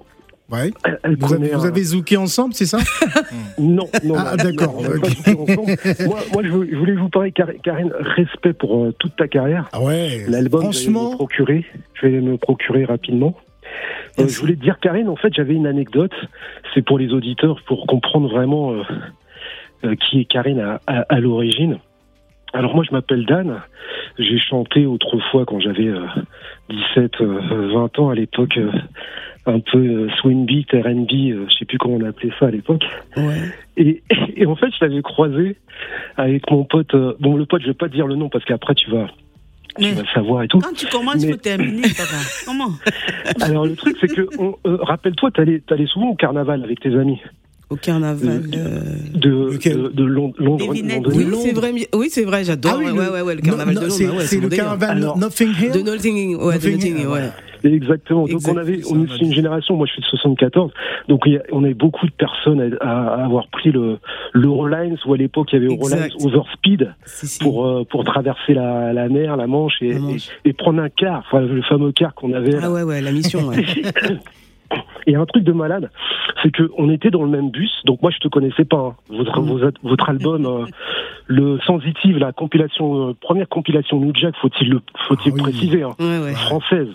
Ouais. 0.51 0.71
Elle, 0.83 0.99
elle 1.03 1.15
Vous, 1.17 1.33
avez, 1.33 1.49
vous 1.49 1.65
un- 1.65 1.67
avez 1.67 1.83
zooké 1.83 2.17
ensemble, 2.17 2.53
c'est 2.53 2.65
ça 2.65 2.77
Non, 3.57 3.87
non. 4.03 4.15
Ah, 4.17 4.35
d'accord, 4.35 4.73
non, 4.73 4.79
on 4.79 4.81
n'a 4.83 4.95
ok. 4.95 5.01
pas 5.01 5.09
zooké 5.09 5.31
ensemble. 5.51 6.07
moi, 6.07 6.19
moi, 6.33 6.43
je 6.43 6.75
voulais 6.75 6.95
vous 6.95 7.09
parler, 7.09 7.31
Kar- 7.31 7.47
Karine. 7.63 7.91
Respect 7.97 8.53
pour 8.53 8.83
euh, 8.83 8.91
toute 8.99 9.15
ta 9.15 9.27
carrière. 9.27 9.69
Ah 9.71 9.81
ouais. 9.81 10.25
L'album, 10.27 10.61
je 10.73 10.79
vais 10.85 10.87
me 10.89 10.93
franchement, 10.93 11.15
procurer. 11.15 11.65
Je 11.95 12.07
vais 12.07 12.19
me 12.21 12.37
procurer 12.37 12.85
rapidement. 12.85 13.35
Euh, 14.19 14.27
je 14.27 14.39
voulais 14.39 14.55
te 14.55 14.61
dire, 14.61 14.79
Karine, 14.79 15.07
en 15.09 15.15
fait, 15.15 15.33
j'avais 15.33 15.53
une 15.55 15.65
anecdote. 15.65 16.11
C'est 16.73 16.83
pour 16.85 16.99
les 16.99 17.11
auditeurs, 17.13 17.59
pour 17.65 17.87
comprendre 17.87 18.29
vraiment 18.29 18.73
euh, 18.73 18.81
euh, 19.85 19.95
qui 19.95 20.19
est 20.19 20.25
Karine 20.25 20.59
à, 20.59 20.81
à- 20.87 21.05
à 21.09 21.19
l'origine. 21.19 21.79
Alors 22.53 22.75
moi, 22.75 22.83
je 22.87 22.93
m'appelle 22.93 23.25
Dan. 23.25 23.61
J'ai 24.19 24.37
chanté 24.37 24.85
autrefois 24.85 25.45
quand 25.47 25.59
j'avais 25.59 25.87
euh, 25.87 26.05
17, 26.69 27.21
euh, 27.21 27.71
20 27.73 27.97
ans 27.99 28.09
à 28.09 28.15
l'époque. 28.15 28.57
euh, 28.57 28.69
un 29.45 29.59
peu 29.59 29.77
euh, 29.77 30.09
swing 30.21 30.45
beat, 30.45 30.71
R&B, 30.71 31.11
euh, 31.31 31.45
je 31.49 31.55
sais 31.59 31.65
plus 31.65 31.77
comment 31.77 31.95
on 31.95 32.05
appelait 32.05 32.31
ça 32.39 32.45
à 32.47 32.51
l'époque. 32.51 32.83
Ouais. 33.17 33.41
Et, 33.77 34.01
et 34.37 34.45
en 34.45 34.55
fait, 34.55 34.67
je 34.79 34.85
l'avais 34.85 35.01
croisé 35.01 35.57
avec 36.17 36.49
mon 36.49 36.63
pote. 36.63 36.93
euh, 36.95 37.13
bon, 37.19 37.35
le 37.35 37.45
pote, 37.45 37.61
je 37.61 37.67
vais 37.67 37.73
pas 37.73 37.89
te 37.89 37.93
dire 37.93 38.07
le 38.07 38.15
nom 38.15 38.29
parce 38.29 38.45
qu'après 38.45 38.73
tu 38.75 38.89
vas, 38.89 39.07
tu 39.77 39.83
vas 39.91 40.01
le 40.01 40.07
savoir 40.13 40.43
et 40.43 40.47
tout. 40.47 40.59
quand 40.59 40.73
tu 40.75 40.85
commences, 40.87 41.15
il 41.21 41.25
Mais- 41.27 41.31
faut 41.33 41.37
terminer, 41.39 41.81
papa. 41.81 42.15
Comment 42.45 42.69
Alors 43.41 43.65
le 43.65 43.75
truc, 43.75 43.97
c'est 43.99 44.07
que, 44.07 44.27
on- 44.39 44.55
euh, 44.65 44.77
rappelle-toi, 44.81 45.31
t'allais, 45.31 45.61
t'allais 45.67 45.87
souvent 45.87 46.09
au 46.11 46.15
carnaval 46.15 46.63
avec 46.63 46.79
tes 46.79 46.95
amis 46.95 47.19
Au 47.69 47.75
carnaval. 47.75 48.43
euh, 48.55 48.79
de, 49.13 49.57
de, 49.57 49.87
de 49.89 50.03
Lond- 50.05 50.33
Londres. 50.37 50.67
Oui, 50.69 50.85
c'est 51.43 51.51
vrai. 51.53 51.73
Oui, 51.93 52.07
c'est 52.09 52.23
vrai, 52.23 52.45
j'adore. 52.45 52.73
Ah 52.75 52.77
oui, 52.77 52.85
ouais, 52.85 52.91
le- 52.93 52.97
ouais, 52.99 53.09
ouais, 53.09 53.21
ouais, 53.23 53.35
le 53.35 53.41
carnaval 53.41 53.73
Non, 53.75 53.81
de 53.81 53.87
non, 53.87 53.97
Londres. 54.07 54.21
c'est, 54.21 54.37
ouais, 54.37 54.41
le 54.43 54.49
carnaval 54.55 54.97
Alors, 54.99 55.17
Nothing 55.17 55.49
Hill. 55.49 55.71
De 55.71 55.81
Notting, 55.81 56.35
ouais, 56.37 56.59
de 56.59 56.69
Notting 56.69 56.71
Notting, 56.77 56.97
Hill, 56.99 57.07
ouais. 57.07 57.29
Exactement. 57.63 58.21
Donc 58.21 58.31
Exact. 58.31 58.53
on 58.53 58.57
avait, 58.57 58.79
on 58.91 59.03
est 59.03 59.21
une 59.21 59.33
génération. 59.33 59.75
Moi, 59.75 59.85
je 59.87 59.93
suis 59.93 60.01
de 60.01 60.07
74. 60.07 60.71
Donc 61.07 61.25
y 61.25 61.37
a- 61.37 61.43
on 61.51 61.63
avait 61.63 61.73
beaucoup 61.73 62.05
de 62.05 62.11
personnes 62.11 62.77
à, 62.81 63.17
à 63.19 63.23
avoir 63.25 63.47
pris 63.47 63.71
le 63.71 63.99
l'Eurolines 64.33 64.97
où 65.05 65.13
à 65.13 65.17
l'époque 65.17 65.49
il 65.53 65.61
y 65.61 65.65
avait 65.65 65.73
Eurolines. 65.73 66.09
Overspeed 66.23 66.93
Si, 67.05 67.27
si. 67.27 67.39
pour 67.43 67.65
euh, 67.65 67.83
pour 67.89 68.03
traverser 68.03 68.53
la, 68.53 68.91
la 68.93 69.07
mer, 69.09 69.37
la 69.37 69.47
Manche 69.47 69.81
et, 69.81 69.93
La 69.93 69.99
Manche. 69.99 70.29
et, 70.45 70.49
et 70.49 70.53
prendre 70.53 70.81
un 70.81 70.89
car, 70.89 71.19
enfin, 71.25 71.41
le 71.41 71.61
fameux 71.61 71.91
car 71.91 72.13
qu'on 72.15 72.33
avait. 72.33 72.55
Ah 72.61 72.71
ouais, 72.71 72.83
ouais, 72.83 73.01
la 73.01 73.11
mission. 73.11 73.47
ouais. 73.47 73.63
Et 75.05 75.15
un 75.15 75.25
truc 75.25 75.43
de 75.43 75.51
malade, 75.51 75.91
c'est 76.41 76.49
que 76.51 76.71
on 76.77 76.89
était 76.89 77.11
dans 77.11 77.21
le 77.23 77.29
même 77.29 77.51
bus. 77.51 77.71
Donc 77.85 78.01
moi, 78.01 78.09
je 78.09 78.17
te 78.17 78.27
connaissais 78.27 78.65
pas. 78.65 78.77
hein. 78.77 78.95
Votre, 79.09 79.41
Mm. 79.41 79.45
vos- 79.45 79.59
votre 79.89 80.09
album, 80.09 80.45
euh, 80.47 80.65
le 81.27 81.59
Sensitive, 81.67 82.17
la 82.17 82.31
compilation, 82.31 83.09
euh, 83.09 83.13
première 83.21 83.47
compilation 83.49 83.99
New 83.99 84.13
Jack, 84.15 84.33
faut-il 84.41 84.69
le, 84.69 84.81
faut-il 85.07 85.31
Ah 85.31 85.35
oui. 85.35 85.41
préciser, 85.43 85.83
hein, 85.83 85.91
Ouais, 85.99 86.19
ouais. 86.23 86.33
française. 86.33 86.87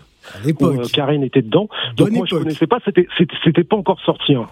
Où, 0.61 0.67
euh, 0.67 0.85
Karen 0.93 1.23
était 1.23 1.43
dedans. 1.43 1.69
Donc 1.97 2.09
Bonne 2.09 2.17
moi, 2.19 2.27
je 2.29 2.35
époque. 2.35 2.45
connaissais 2.45 2.67
pas. 2.67 2.79
C'était, 2.85 3.64
pas 3.64 3.77
encore 3.77 4.01
sorti. 4.01 4.35
hein. 4.35 4.47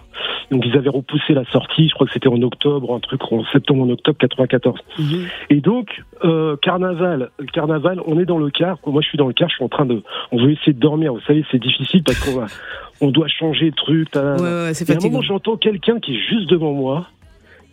Donc 0.51 0.65
ils 0.65 0.75
avaient 0.77 0.89
repoussé 0.89 1.33
la 1.33 1.43
sortie. 1.45 1.89
Je 1.89 1.93
crois 1.93 2.07
que 2.07 2.13
c'était 2.13 2.29
en 2.29 2.41
octobre, 2.41 2.93
un 2.95 2.99
truc 2.99 3.21
en 3.31 3.43
septembre, 3.45 3.83
en 3.83 3.89
octobre 3.89 4.17
94. 4.17 4.79
Mhm. 4.99 5.27
Et 5.49 5.61
donc, 5.61 6.03
euh, 6.23 6.55
carnaval, 6.61 7.29
carnaval, 7.53 8.01
on 8.05 8.19
est 8.19 8.25
dans 8.25 8.37
le 8.39 8.49
car. 8.49 8.77
Moi, 8.85 9.01
je 9.01 9.07
suis 9.09 9.17
dans 9.17 9.27
le 9.27 9.33
car. 9.33 9.49
Je 9.49 9.55
suis 9.55 9.63
en 9.63 9.69
train 9.69 9.85
de, 9.85 10.01
on 10.31 10.37
veut 10.43 10.51
essayer 10.51 10.73
de 10.73 10.79
dormir. 10.79 11.13
Vous 11.13 11.21
savez, 11.21 11.43
c'est 11.51 11.61
difficile 11.61 12.03
parce 12.03 12.19
qu'on 12.19 12.39
va, 12.39 12.45
on 13.01 13.11
doit 13.11 13.27
changer 13.27 13.71
de 13.71 13.75
truc. 13.75 14.09
Ouais, 14.15 14.21
ouais, 14.21 14.71
et 14.71 14.91
à 14.91 14.95
un 14.95 14.99
moment, 15.09 15.21
j'entends 15.21 15.57
quelqu'un 15.57 15.99
qui 15.99 16.15
est 16.15 16.19
juste 16.29 16.49
devant 16.49 16.71
moi, 16.73 17.07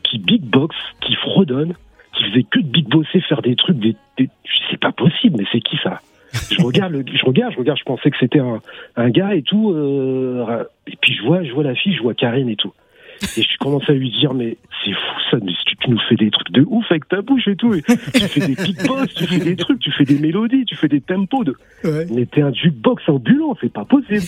qui 0.03 0.19
big 0.19 0.43
box, 0.43 0.75
qui 1.01 1.15
fredonne, 1.15 1.75
qui 2.15 2.25
faisait 2.25 2.43
que 2.45 2.59
de 2.61 2.67
big 2.67 2.89
bosser, 2.89 3.21
faire 3.21 3.43
des 3.43 3.57
trucs, 3.57 3.79
des, 3.79 3.97
des- 4.19 4.29
c'est 4.71 4.79
pas 4.81 4.93
possible, 4.93 5.37
mais 5.39 5.45
c'est 5.53 5.61
qui 5.61 5.77
ça? 5.83 6.01
Je 6.51 6.63
regarde, 6.63 7.05
je 7.07 7.25
regarde, 7.25 7.53
je 7.53 7.59
regarde, 7.59 7.79
je 7.79 7.85
pensais 7.85 8.11
que 8.11 8.17
c'était 8.19 8.41
un, 8.41 8.61
un 8.97 9.11
gars 9.11 9.35
et 9.35 9.43
tout, 9.43 9.73
euh, 9.73 10.65
et 10.87 10.97
puis 11.01 11.15
je 11.15 11.23
vois, 11.25 11.43
je 11.43 11.53
vois 11.53 11.65
la 11.65 11.75
fille, 11.75 11.95
je 11.95 12.03
vois 12.03 12.15
Karine 12.15 12.49
et 12.49 12.57
tout. 12.57 12.73
Et 13.37 13.43
je 13.43 13.59
commence 13.59 13.89
à 13.89 13.93
lui 13.93 14.11
dire, 14.11 14.35
mais 14.35 14.57
c'est 14.85 14.93
fou 14.93 15.21
ça, 15.31 15.37
mais 15.43 15.53
tu, 15.67 15.77
tu 15.77 15.91
nous 15.91 15.99
fais 16.09 16.17
des 16.17 16.31
trucs 16.31 16.51
de 16.53 16.65
ouf 16.69 16.85
avec 16.91 17.09
ta 17.09 17.23
bouche 17.23 17.49
et 17.49 17.57
tout? 17.57 17.75
Et 17.75 17.83
tu 17.83 18.21
fais 18.29 18.41
des 18.47 18.55
boss, 18.87 19.15
tu 19.15 19.25
fais 19.27 19.39
des 19.39 19.57
trucs, 19.57 19.79
tu 19.81 19.91
fais 19.93 20.05
des 20.05 20.19
mélodies, 20.19 20.65
tu 20.67 20.75
fais 20.77 20.89
des 20.89 21.01
tempos 21.01 21.45
de, 21.45 21.55
Ouais. 21.85 22.07
mais 22.15 22.25
t'es 22.27 22.41
un 22.43 22.53
jukebox 22.53 23.07
ambulant, 23.09 23.57
c'est 23.61 23.73
pas 23.73 23.85
possible. 23.85 24.23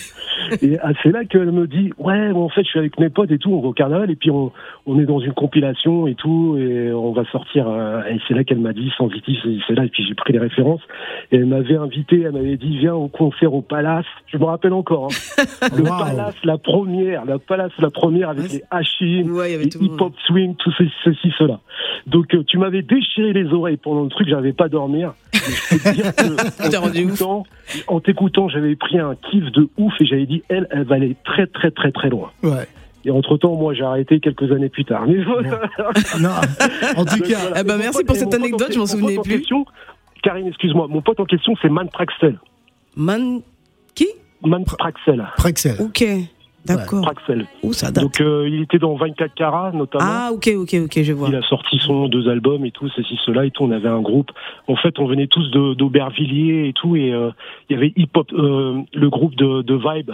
et 0.61 0.77
ah, 0.81 0.91
c'est 1.01 1.11
là 1.11 1.25
qu'elle 1.25 1.51
me 1.51 1.67
dit, 1.67 1.91
ouais, 1.97 2.31
bon, 2.31 2.45
en 2.45 2.49
fait, 2.49 2.63
je 2.63 2.69
suis 2.69 2.79
avec 2.79 2.99
mes 2.99 3.09
potes 3.09 3.31
et 3.31 3.37
tout, 3.37 3.51
on 3.51 3.61
va 3.61 3.69
au 3.69 3.73
carnaval, 3.73 4.11
et 4.11 4.15
puis 4.15 4.29
on, 4.31 4.51
on 4.85 4.99
est 4.99 5.05
dans 5.05 5.19
une 5.19 5.33
compilation 5.33 6.07
et 6.07 6.15
tout, 6.15 6.57
et 6.57 6.91
on 6.91 7.11
va 7.13 7.23
sortir. 7.31 7.67
euh, 7.67 8.01
et 8.09 8.19
c'est 8.27 8.33
là 8.33 8.43
qu'elle 8.43 8.59
m'a 8.59 8.73
dit, 8.73 8.91
sensitif, 8.97 9.37
c'est- 9.43 9.57
c'est 9.67 9.73
là, 9.73 9.85
et 9.85 9.89
puis 9.89 10.05
j'ai 10.07 10.13
pris 10.15 10.33
les 10.33 10.39
références. 10.39 10.81
Et 11.31 11.37
elle 11.37 11.45
m'avait 11.45 11.75
invité, 11.77 12.21
elle 12.21 12.31
m'avait 12.31 12.57
dit, 12.57 12.77
viens 12.77 12.93
au 12.95 13.07
concert 13.07 13.53
au 13.53 13.61
Palace. 13.61 14.05
Je 14.27 14.37
me 14.37 14.45
rappelle 14.45 14.73
encore. 14.73 15.07
hein. 15.11 15.43
Le 15.77 15.83
Wow. 15.83 15.97
Palace, 15.99 16.35
la 16.43 16.57
première, 16.57 17.25
le 17.25 17.37
Palace, 17.39 17.71
la 17.79 17.89
première 17.89 18.29
avec 18.29 18.43
Ouais, 18.43 18.49
les 18.53 18.63
Hachim, 18.77 19.33
il 19.45 19.51
y 19.51 19.55
avait 19.55 19.69
tout 19.69 19.79
le 19.79 19.85
hip 19.85 19.91
hop 19.99 20.13
swing, 20.25 20.55
tout 20.55 20.71
ceci, 20.77 20.91
ceci, 21.03 21.31
cela. 21.37 21.59
Donc 22.05 22.33
euh, 22.33 22.43
tu 22.47 22.57
m'avais 22.57 22.81
déchiré 22.81 23.33
les 23.33 23.51
oreilles 23.53 23.77
pendant 23.77 24.03
le 24.03 24.09
truc, 24.09 24.27
j'avais 24.29 24.53
pas 24.53 24.65
à 24.65 24.69
dormir. 24.69 25.13
Mais 25.33 25.39
je 25.39 25.69
peux 25.77 25.89
te 25.89 25.95
dire 25.95 26.15
que, 26.15 26.69
T'as 26.69 26.79
en 26.79 26.89
t'écoutant- 26.89 27.43
en 27.87 27.99
t'écoutant, 27.99 28.49
j'avais 28.49 28.75
pris 28.75 28.99
un 28.99 29.15
kiff 29.15 29.51
de 29.51 29.67
ouf 29.77 29.93
et 29.99 30.05
j'avais 30.05 30.25
dit 30.25 30.43
elle, 30.49 30.67
elle 30.71 30.83
va 30.83 30.95
aller 30.95 31.15
très 31.25 31.47
très 31.47 31.71
très 31.71 31.91
très 31.91 32.09
loin. 32.09 32.31
Ouais. 32.43 32.67
Et 33.05 33.11
entre 33.11 33.37
temps, 33.37 33.55
moi, 33.55 33.73
j'ai 33.73 33.83
arrêté 33.83 34.19
quelques 34.19 34.51
années 34.51 34.67
plus 34.69 34.83
tard. 34.83 35.05
Mais 35.07 35.23
voilà. 35.23 35.61
Non, 36.19 36.29
en 36.97 37.05
tout 37.05 37.19
cas, 37.23 37.37
voilà. 37.39 37.61
Eh 37.61 37.63
ben, 37.63 37.77
merci 37.77 37.99
pote- 37.99 38.05
pour 38.07 38.15
et 38.15 38.19
cette 38.19 38.33
anecdote, 38.33 38.67
je 38.71 38.75
m'en 38.77 38.81
mon 38.81 38.85
souvenais 38.87 39.15
pote 39.15 39.19
en 39.19 39.21
plus. 39.29 39.37
question- 39.39 39.65
Karine, 40.23 40.47
excuse-moi, 40.47 40.87
mon 40.89 41.01
pote 41.01 41.19
en 41.19 41.25
question, 41.25 41.53
c'est 41.61 41.69
Man 41.69 41.87
Praxel. 41.89 42.37
Man. 42.97 43.41
Qui? 43.95 44.07
Man 44.43 44.65
Praxel. 44.65 45.25
Prexel. 45.37 45.75
Ok. 45.79 46.03
D'accord. 46.75 47.01
Praxel. 47.01 47.45
Oh, 47.63 47.73
ça 47.73 47.91
date. 47.91 48.03
Donc, 48.03 48.21
euh, 48.21 48.47
il 48.47 48.61
était 48.61 48.79
dans 48.79 48.95
24 48.95 49.33
carats, 49.33 49.71
notamment. 49.73 50.03
Ah, 50.05 50.29
ok, 50.33 50.49
ok, 50.55 50.75
ok, 50.85 51.01
je 51.01 51.13
vois. 51.13 51.29
Il 51.29 51.35
a 51.35 51.41
sorti 51.43 51.79
son 51.79 52.07
deux 52.07 52.29
albums 52.29 52.65
et 52.65 52.71
tout, 52.71 52.89
ceci, 52.89 53.17
cela 53.25 53.45
et 53.45 53.51
tout. 53.51 53.63
On 53.63 53.71
avait 53.71 53.89
un 53.89 54.01
groupe. 54.01 54.31
En 54.67 54.75
fait, 54.75 54.99
on 54.99 55.05
venait 55.05 55.27
tous 55.27 55.49
d'Aubervilliers 55.51 56.67
et 56.67 56.73
tout. 56.73 56.95
Et 56.95 57.13
euh, 57.13 57.31
il 57.69 57.73
y 57.73 57.77
avait 57.77 57.93
Hip 57.95 58.09
Hop, 58.15 58.31
euh, 58.33 58.81
le 58.93 59.09
groupe 59.09 59.35
de, 59.35 59.61
de 59.61 59.75
Vibe. 59.75 60.11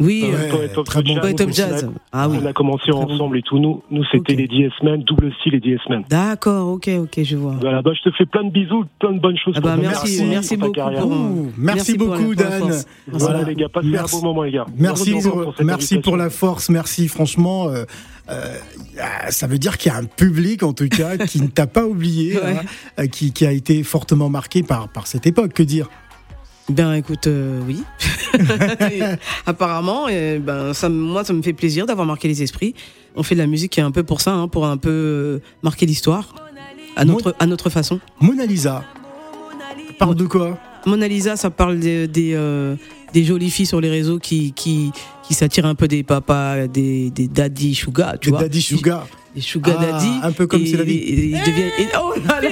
Oui, 0.00 0.24
Euh, 0.26 0.50
Poet 0.50 0.76
of 0.78 0.86
très 0.86 1.02
the 1.02 1.06
bon 1.06 1.14
Jazz. 1.14 1.34
On 1.40 1.48
a- 1.48 1.52
Jazz. 1.52 1.90
Ah 2.12 2.28
oui. 2.28 2.38
On 2.42 2.46
a 2.46 2.52
commencé 2.52 2.82
Très 2.90 2.92
bon. 2.92 3.12
ensemble 3.14 3.38
et 3.38 3.42
tout. 3.42 3.58
Nous, 3.58 3.82
nous 3.90 4.02
c'était 4.10 4.32
Ok. 4.32 4.38
les 4.40 4.48
DS-Men, 4.48 5.02
double 5.04 5.32
style 5.40 5.54
et 5.54 5.60
DS-Men. 5.60 6.02
D'accord, 6.10 6.68
ok, 6.72 6.90
ok, 7.00 7.22
je 7.22 7.36
vois. 7.36 7.56
Voilà, 7.60 7.80
bah, 7.80 7.92
je 7.94 8.02
te 8.10 8.14
fais 8.16 8.26
plein 8.26 8.42
de 8.44 8.50
bisous, 8.50 8.84
plein 8.98 9.12
de 9.12 9.20
bonnes 9.20 9.38
choses. 9.38 9.54
Ah 9.56 9.60
bah 9.60 9.76
merci, 9.80 10.24
merci 10.28 10.50
ta 10.50 10.56
beaucoup 10.56 10.72
carrière. 10.72 11.02
pour, 11.02 11.16
merci 11.56 11.94
pour 11.96 12.08
la- 12.08 12.16
beaucoup, 12.18 12.34
pour 12.34 12.44
Dan. 12.44 12.62
Merci. 12.68 12.84
Voilà, 13.06 13.42
les 13.44 13.54
gars, 13.54 13.68
passez 13.68 13.86
Merci. 13.88 14.16
un 14.16 14.18
bon 14.20 14.24
moment, 14.26 14.42
les 14.42 14.50
gars. 14.52 14.66
Merci 14.76 15.12
Merci 15.12 15.28
pour, 15.28 15.54
merci 15.64 16.00
la 16.16 16.30
force, 16.30 16.68
merci 16.70 17.08
franchement. 17.08 17.68
euh, 17.68 17.84
euh, 18.30 18.56
ah, 19.00 19.30
ça 19.30 19.46
veut 19.46 19.58
dire 19.58 19.76
qu'il 19.78 19.92
y 19.92 19.94
a 19.94 19.98
un 19.98 20.04
public 20.04 20.62
en 20.62 20.72
tout 20.72 20.88
cas 20.88 21.18
qui 21.18 21.40
ne 21.42 21.46
t'a 21.46 21.66
pas 21.66 21.84
oublié, 21.86 22.34
Ouais. 22.42 22.56
hein, 22.58 22.62
euh, 23.00 23.06
qui, 23.06 23.32
qui 23.32 23.46
a 23.46 23.52
été 23.52 23.82
fortement 23.82 24.28
marqué 24.28 24.62
par, 24.62 24.88
par 24.88 25.06
cette 25.06 25.26
époque. 25.26 25.52
Que 25.52 25.62
dire? 25.62 25.88
Ben 26.68 26.94
écoute, 26.94 27.26
euh, 27.26 27.60
oui. 27.66 27.82
Et 28.90 29.00
Apparemment, 29.46 30.08
et 30.08 30.38
ben 30.38 30.72
ça, 30.72 30.88
moi 30.88 31.22
ça 31.24 31.32
me 31.32 31.42
fait 31.42 31.52
plaisir 31.52 31.86
d'avoir 31.86 32.06
marqué 32.06 32.26
les 32.26 32.42
esprits. 32.42 32.74
On 33.16 33.22
fait 33.22 33.34
de 33.34 33.40
la 33.40 33.46
musique 33.46 33.72
qui 33.72 33.80
est 33.80 33.84
un 33.84 33.90
peu 33.90 34.02
pour 34.02 34.20
ça, 34.20 34.32
hein, 34.32 34.48
pour 34.48 34.66
un 34.66 34.76
peu 34.76 34.90
euh, 34.90 35.38
marquer 35.62 35.86
l'histoire 35.86 36.34
à 36.96 37.04
notre 37.04 37.34
à 37.38 37.46
notre 37.46 37.68
façon. 37.70 38.00
Mona 38.20 38.46
Lisa, 38.46 38.82
parle 39.98 40.14
de 40.14 40.24
quoi? 40.24 40.58
Mona 40.86 41.06
Lisa, 41.06 41.36
ça 41.36 41.50
parle 41.50 41.78
des 41.78 42.08
des, 42.08 42.32
euh, 42.34 42.76
des 43.12 43.24
jolies 43.24 43.50
filles 43.50 43.66
sur 43.66 43.80
les 43.80 43.90
réseaux 43.90 44.18
qui 44.18 44.52
qui 44.52 44.90
qui 45.22 45.34
s'attirent 45.34 45.66
un 45.66 45.74
peu 45.74 45.86
des 45.86 46.02
papas, 46.02 46.66
des 46.66 47.10
des 47.10 47.28
daddy 47.28 47.74
sugar, 47.74 48.14
tu 48.18 48.28
Des 48.28 48.30
vois. 48.30 48.40
Daddy 48.42 48.62
Sugar. 48.62 49.06
Sugar 49.40 49.76
Ah, 49.80 49.84
daddy. 49.92 50.10
un 50.22 50.32
peu 50.32 50.46
comme 50.46 50.62
et- 50.62 50.66
c'est 50.66 50.76
la 50.76 50.84
vie. 50.84 50.94
et- 50.94 51.12
et 51.12 51.24
ils 51.26 51.38
deviennent- 51.40 51.72
et- 51.78 51.88
oh 52.00 52.14
là 52.26 52.40
là. 52.40 52.48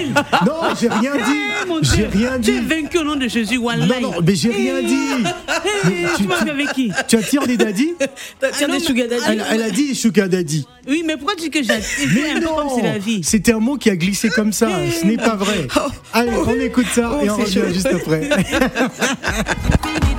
Non, 0.47 0.75
j'ai 0.81 0.88
rien 0.88 1.12
dit. 1.16 1.40
J'ai 1.83 1.97
Dieu, 1.97 2.09
rien 2.12 2.33
Tu 2.40 2.51
dit. 2.53 2.59
es 2.59 2.61
vaincu 2.61 2.99
au 2.99 3.05
nom 3.05 3.16
de 3.16 3.29
Jésus, 3.29 3.57
Wallahi. 3.57 3.88
Non, 3.88 4.01
non, 4.11 4.14
mais 4.27 4.35
j'ai 4.35 4.51
rien 4.51 4.83
dit. 4.83 5.25
Eh, 5.87 5.88
tu- 6.16 6.23
tu 6.23 6.29
m'as 6.29 6.42
tu- 6.45 6.51
avec 6.51 6.73
qui 6.73 6.90
Tu 7.09 7.16
attires 7.16 7.47
des 7.47 7.57
daddy 7.57 7.92
T'attires 8.40 8.66
Ah 8.68 8.73
non, 8.73 8.79
des 8.79 8.85
sugar 8.85 9.07
daddy. 9.09 9.23
elle, 9.29 9.45
elle 9.53 9.62
a 9.62 9.71
dit 9.71 9.95
Sugar 9.95 10.29
Daddy. 10.29 10.66
Oui, 10.88 11.03
mais 11.07 11.16
pourquoi 11.16 11.35
tu 11.37 11.42
dis 11.45 11.51
que 11.51 11.62
j'attire 11.62 12.09
Mais 12.14 12.31
un 12.33 12.40
peu 12.40 12.47
comme 12.47 12.68
c'est 12.77 12.83
la 12.83 12.99
vie 12.99 13.18
Eh. 13.21 13.25
c'était 13.25 13.53
un 13.53 13.59
mot 13.61 13.77
qui 13.77 13.88
a 13.90 13.97
glissé 13.97 14.29
comme 14.31 14.53
ça. 14.53 14.68
Ce 15.01 15.07
n'est 15.07 15.16
pas 15.16 15.37
vrai. 15.37 15.66
Allez, 16.12 16.31
on 16.47 16.61
écoute 16.61 16.87
ça 16.92 17.12
Oh, 17.21 17.25
et 17.25 17.31
on 17.31 17.37
revient 17.37 17.53
chaud. 17.53 17.61
juste 17.73 17.87
après. 17.87 18.29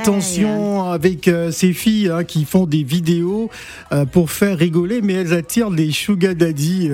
attention 0.00 0.84
avec 0.84 1.28
euh, 1.28 1.50
ces 1.50 1.72
filles 1.72 2.08
hein, 2.08 2.24
qui 2.24 2.44
font 2.44 2.66
des 2.66 2.82
vidéos 2.82 3.50
euh, 3.92 4.04
pour 4.04 4.30
faire 4.30 4.58
rigoler, 4.58 5.00
mais 5.02 5.14
elles 5.14 5.32
attirent 5.32 5.70
des 5.70 5.90
sugar 5.90 6.34
daddy. 6.34 6.90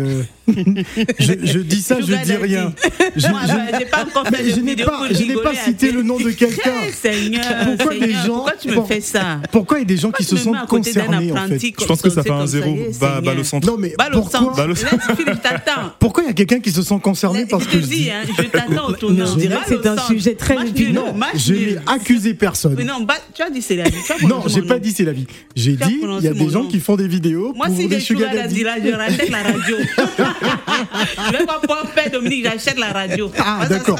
Je, 0.49 1.33
je 1.45 1.59
dis 1.61 1.81
ça, 1.83 1.99
je 2.01 2.07
dis 2.25 2.33
rien. 2.35 2.73
Je, 3.17 3.29
Moi, 3.29 3.41
je- 3.43 3.49
bah, 3.49 3.79
j'ai 3.79 3.85
pas 3.87 4.03
encore 4.05 4.25
mais 4.31 4.39
fait 4.39 4.45
de 4.45 4.51
je 4.51 4.61
n'ai 4.61 4.77
pas, 4.77 5.01
je 5.11 5.23
n'ai 5.25 5.35
pas 5.37 5.55
cité 5.55 5.89
tes- 5.89 5.93
le 5.93 6.03
nom 6.03 6.19
de 6.19 6.31
quelqu'un. 6.31 6.71
Seigneur, 6.93 7.43
Pourquoi 7.65 7.95
des 7.95 8.01
Seigneur, 8.01 8.27
gens 8.27 8.35
Pourquoi 8.35 8.53
tu 8.61 8.69
me 8.71 8.83
fais 8.83 9.01
ça? 9.01 9.41
Pourquoi 9.51 9.79
il 9.79 9.81
y 9.83 9.85
a 9.85 9.87
des 9.87 9.97
gens 9.97 10.11
qui 10.11 10.25
se 10.25 10.37
sentent 10.37 10.67
concernés 10.69 11.33
en 11.33 11.47
fait? 11.49 11.59
Je 11.81 11.85
pense 11.87 12.03
que 12.03 12.11
ça 12.11 12.23
fait 12.23 12.31
un 12.31 12.47
zéro. 12.47 12.75
est, 12.75 12.99
Bah, 13.01 13.07
Seigneur. 13.17 13.23
balle 13.23 13.39
au 13.41 13.45
centre. 13.45 13.67
Non 13.67 13.77
mais 13.79 13.95
pourquoi, 14.13 14.55
je 14.75 14.83
pourquoi 15.99 16.23
il 16.25 16.27
y 16.27 16.31
a 16.31 16.35
quelqu'un 16.35 16.61
qui 16.61 16.71
se 16.73 16.83
sent 16.83 16.99
concerné 17.03 17.47
par 17.47 17.61
Je 17.61 17.65
ce 17.67 17.71
que 17.71 17.81
je 17.81 17.87
dis, 17.87 18.11
hein, 18.11 18.23
je 18.37 18.43
t'attends 18.45 18.89
au 18.89 18.93
tournant. 18.93 19.25
que 19.35 19.41
c'est 19.69 19.87
un 19.87 19.97
sujet 20.07 20.35
très 20.35 20.55
épineux. 20.67 21.01
je 21.37 21.55
n'ai 21.55 21.77
accusé 21.87 22.35
personne. 22.35 22.75
Non, 22.85 23.03
bah, 23.03 23.15
tu 23.35 23.43
as 23.43 23.51
dit 23.51 23.63
c'est 23.63 23.77
la 23.77 23.85
vie. 23.85 23.97
Non, 24.27 24.43
j'ai 24.47 24.63
pas 24.63 24.79
dit 24.79 24.93
c'est 24.93 25.05
la 25.05 25.13
vie. 25.13 25.27
J'ai 25.55 25.77
dit 25.77 26.01
il 26.19 26.25
y 26.25 26.29
a 26.29 26.33
des 26.35 26.49
gens 26.51 26.67
qui 26.67 26.81
font 26.81 26.97
des 26.97 27.09
vidéos 27.09 27.53
Moi, 27.55 27.67
pour 27.67 27.77
si 27.77 27.87
des 27.89 27.97
j'ai 27.97 28.01
sugar 28.07 28.33
daddy. 28.35 28.63
Là, 28.63 28.77
je 28.85 28.91
rachète 28.93 29.31
la 29.31 29.43
radio. 29.43 29.77
je 30.43 31.39
vais 31.39 31.45
pas 31.47 31.59
pouvoir 31.61 31.87
faire 31.95 32.11
Dominique, 32.11 32.45
j'achète 32.45 32.79
la 32.79 32.89
radio. 32.93 33.31
Ah, 33.39 33.67
d'accord. 33.69 33.99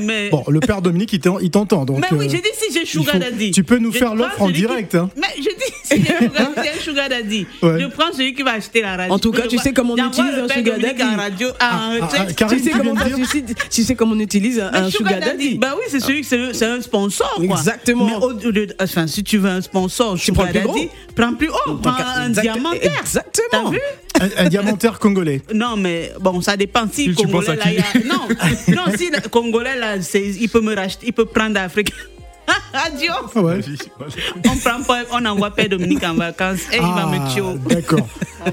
mets- 0.00 0.30
Bon, 0.30 0.44
le 0.48 0.60
père 0.60 0.82
Dominique, 0.82 1.12
il 1.12 1.20
t'en- 1.20 1.38
il 1.38 1.50
t'entend. 1.50 1.84
Donc, 1.84 1.98
Mais 2.00 2.06
oui, 2.16 2.26
euh, 2.26 2.30
j'ai 2.30 2.38
dit 2.40 2.48
si 2.56 2.72
j'ai 2.72 2.84
Sugar 2.86 3.14
faut- 3.14 3.18
Daddy. 3.20 3.50
tu 3.50 3.64
peux 3.64 3.78
nous 3.78 3.92
Je 3.92 3.98
faire 3.98 4.14
l'offre 4.14 4.40
en 4.42 4.46
qui- 4.48 4.52
direct, 4.54 4.94
hein. 4.94 5.10
Mais 5.16 5.28
je 5.36 5.42
dis 5.42 5.72
si 5.84 5.96
j'ai 6.04 6.16
Sugar, 6.26 6.48
si 6.56 6.70
j'ai 6.74 6.80
Sugar 6.80 7.08
Daddy. 7.08 7.46
Ouais. 7.62 7.80
Je 7.80 7.86
prends 7.86 8.12
celui 8.12 8.34
qui 8.34 8.42
va 8.42 8.52
acheter 8.52 8.80
la 8.82 8.96
radio. 8.96 9.14
En 9.14 9.18
tout 9.18 9.32
cas, 9.32 9.46
tu 9.48 9.58
sais 9.58 9.72
comment 9.72 9.94
on 9.94 10.08
utilise 10.08 10.32
le 10.36 10.42
un 10.44 10.46
père 10.46 10.56
Sugar 10.58 10.74
Dominique 10.78 10.98
Daddy. 10.98 11.14
radio. 11.16 11.48
Tu 13.70 13.82
sais, 13.82 13.94
comment, 13.94 14.12
on 14.14 14.20
utilise 14.20 14.60
un, 14.60 14.90
sugar 14.90 15.20
daddy. 15.20 15.58
Bah 15.58 15.74
oui, 15.76 15.84
c'est 15.88 16.00
celui, 16.00 16.24
c'est 16.24 16.36
le- 16.36 16.52
c'est 16.52 16.66
un 16.66 16.80
sponsor. 16.80 17.40
Exactement. 17.42 18.20
Enfin, 18.80 19.06
si 19.06 19.22
tu 19.24 19.38
veux 19.38 19.50
un 19.50 19.60
sponsor, 19.62 20.18
Tu 20.18 20.32
prends 20.32 20.46
sugar 20.46 20.64
le 20.64 20.70
plus 20.72 20.80
daddy, 20.80 20.88
prends 21.14 21.34
plus 21.34 21.48
haut, 21.50 21.74
prends 21.82 21.94
un 22.16 22.28
diamantaire. 22.30 22.92
Exactement. 23.00 23.64
T'as 23.64 23.70
vu 23.70 23.80
un, 24.20 24.44
un 24.44 24.48
diamantaire 24.48 24.98
congolais. 24.98 25.40
Non, 25.62 25.76
mais 25.76 26.12
bon, 26.20 26.40
ça 26.40 26.56
dépend 26.56 26.88
si, 26.90 27.14
Congolais 27.14 27.32
penses 27.32 27.48
à 27.48 27.54
là, 27.54 27.62
il 27.66 27.74
y 27.74 27.78
a... 27.78 27.82
qui 27.82 28.08
Non, 28.08 28.74
non, 28.74 28.92
si 28.96 29.10
le 29.10 29.28
Congolais 29.28 29.78
là, 29.78 29.96
il 29.96 30.48
peut 30.48 30.60
me 30.60 30.74
racheter, 30.74 31.06
il 31.06 31.12
peut 31.12 31.24
prendre 31.24 31.54
d'Afrique. 31.54 31.92
Radio. 32.72 33.12
Ah 33.34 33.40
ouais. 33.40 33.60
On 34.44 34.56
prend 34.56 34.82
pas, 34.82 35.02
on 35.12 35.24
envoie 35.24 35.50
Père 35.50 35.68
Dominique 35.68 36.02
en 36.02 36.14
vacances 36.14 36.62
et 36.72 36.76
il 36.76 36.80
va 36.80 37.06
me 37.06 37.32
tuer. 37.32 37.42
Ah, 37.44 37.74
D'accord. 37.74 38.08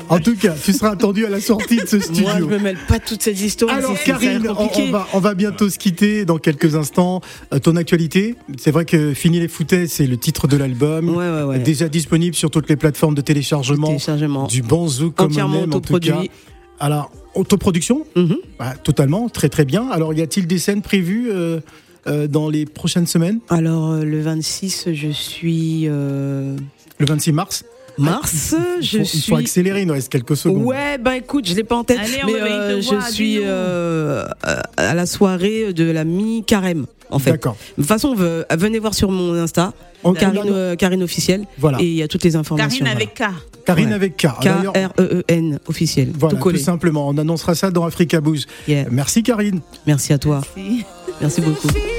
En 0.10 0.20
tout 0.20 0.36
cas, 0.36 0.54
tu 0.64 0.72
seras 0.72 0.92
attendu 0.92 1.26
à 1.26 1.30
la 1.30 1.42
sortie 1.42 1.78
de 1.78 1.88
ce 1.88 2.00
studio. 2.00 2.24
Moi, 2.24 2.36
je 2.38 2.46
me 2.46 2.60
mêle 2.60 2.78
pas 2.88 3.00
toutes 3.00 3.24
ces 3.24 3.44
histoires. 3.44 3.76
Alors 3.76 3.98
Karine, 4.04 4.48
on, 4.48 4.92
va, 4.92 5.08
on 5.14 5.20
va 5.20 5.34
bientôt 5.34 5.70
se 5.70 5.80
quitter 5.80 6.26
dans 6.26 6.38
quelques 6.38 6.76
instants. 6.76 7.22
Euh, 7.54 7.60
ton 7.60 7.76
actualité, 7.76 8.36
c'est 8.58 8.72
vrai 8.72 8.86
que 8.86 9.16
Fini 9.16 9.40
les 9.40 9.48
foutaises, 9.48 9.92
c'est 9.94 10.06
le 10.06 10.18
titre 10.18 10.48
de 10.48 10.58
l'album. 10.58 11.10
Ouais, 11.10 11.30
ouais, 11.30 11.44
ouais. 11.44 11.60
Déjà 11.60 11.90
disponible 11.90 12.36
sur 12.36 12.52
toutes 12.52 12.70
les 12.70 12.76
plateformes 12.76 13.16
de 13.16 13.22
téléchargement. 13.22 13.88
Téléchargement. 13.88 14.46
Du 14.46 14.62
bon 14.62 14.88
zouk 14.88 15.16
comme 15.16 15.32
on 15.36 15.54
aime, 15.64 15.74
en 15.74 15.80
tout 15.80 15.98
cas. 15.98 16.22
Alors, 16.80 17.12
autoproduction 17.36 18.06
Mhm. 18.16 18.38
Bah, 18.58 18.74
Totalement, 18.84 19.30
très 19.30 19.50
très 19.50 19.66
bien. 19.66 19.90
Alors, 19.90 20.14
y 20.14 20.22
a-t-il 20.22 20.48
des 20.48 20.58
scènes 20.60 20.82
prévues 20.82 21.30
euh, 21.32 21.60
euh, 22.08 22.28
dans 22.28 22.50
les 22.50 22.66
prochaines 22.66 23.08
semaines? 23.08 23.40
Alors, 23.50 23.92
euh, 23.92 24.04
le 24.04 24.22
26, 24.22 24.90
je 24.94 25.10
suis. 25.10 25.86
Le 25.86 27.06
26 27.06 27.32
mars? 27.32 27.66
Mars, 28.00 28.56
il 28.80 28.84
je 28.86 28.98
faut, 29.00 29.04
suis. 29.06 29.18
il 29.20 29.22
faut 29.24 29.36
accélérer, 29.36 29.82
il 29.82 29.88
nous 29.88 29.94
reste 29.94 30.10
quelques 30.10 30.36
secondes. 30.38 30.64
Ouais, 30.64 30.98
ben 30.98 31.14
écoute, 31.14 31.48
je 31.48 31.54
l'ai 31.56 31.64
pas 31.64 31.76
en 31.76 31.84
tête, 31.84 32.00
Allez, 32.00 32.20
mais 32.26 32.42
euh, 32.42 32.82
je 32.82 33.12
suis 33.12 33.40
euh, 33.44 34.26
à 34.78 34.94
la 34.94 35.06
soirée 35.06 35.74
de 35.74 35.84
la 35.90 36.04
mi-carême, 36.04 36.86
en 37.10 37.20
fait. 37.20 37.32
D'accord. 37.32 37.58
De 37.78 37.82
toute 37.82 37.86
façon, 37.88 38.16
ve- 38.16 38.46
venez 38.58 38.80
voir 38.80 38.94
sur 38.94 39.12
mon 39.12 39.34
Insta, 39.34 39.74
On- 40.04 40.14
Karine, 40.14 40.42
euh, 40.48 40.76
Karine 40.76 41.04
officielle, 41.04 41.46
Voilà. 41.58 41.80
et 41.82 41.86
il 41.86 41.94
y 41.96 42.04
a 42.04 42.08
toutes 42.08 42.24
les 42.24 42.36
informations. 42.36 42.70
Karine 42.86 42.88
avec 42.96 43.14
K. 43.16 43.24
Karine 43.66 43.90
Ouais. 43.90 43.94
avec 43.96 44.18
K. 44.18 44.28
K-R-E-E-N 44.42 45.56
E 45.56 45.60
officielle, 45.70 46.10
Voilà, 46.18 46.32
tout 46.32 46.38
tout 46.38 46.44
collé. 46.44 46.60
simplement. 46.60 47.08
On 47.08 47.18
annoncera 47.18 47.54
ça 47.56 47.70
dans 47.72 47.86
Africa. 47.86 48.20
Yeah. 48.68 48.86
Merci 48.92 49.22
Karine. 49.24 49.60
Merci 49.86 50.14
à 50.14 50.18
toi, 50.18 50.42
Si. 50.56 50.84
merci 51.22 51.42
beaucoup. 51.42 51.68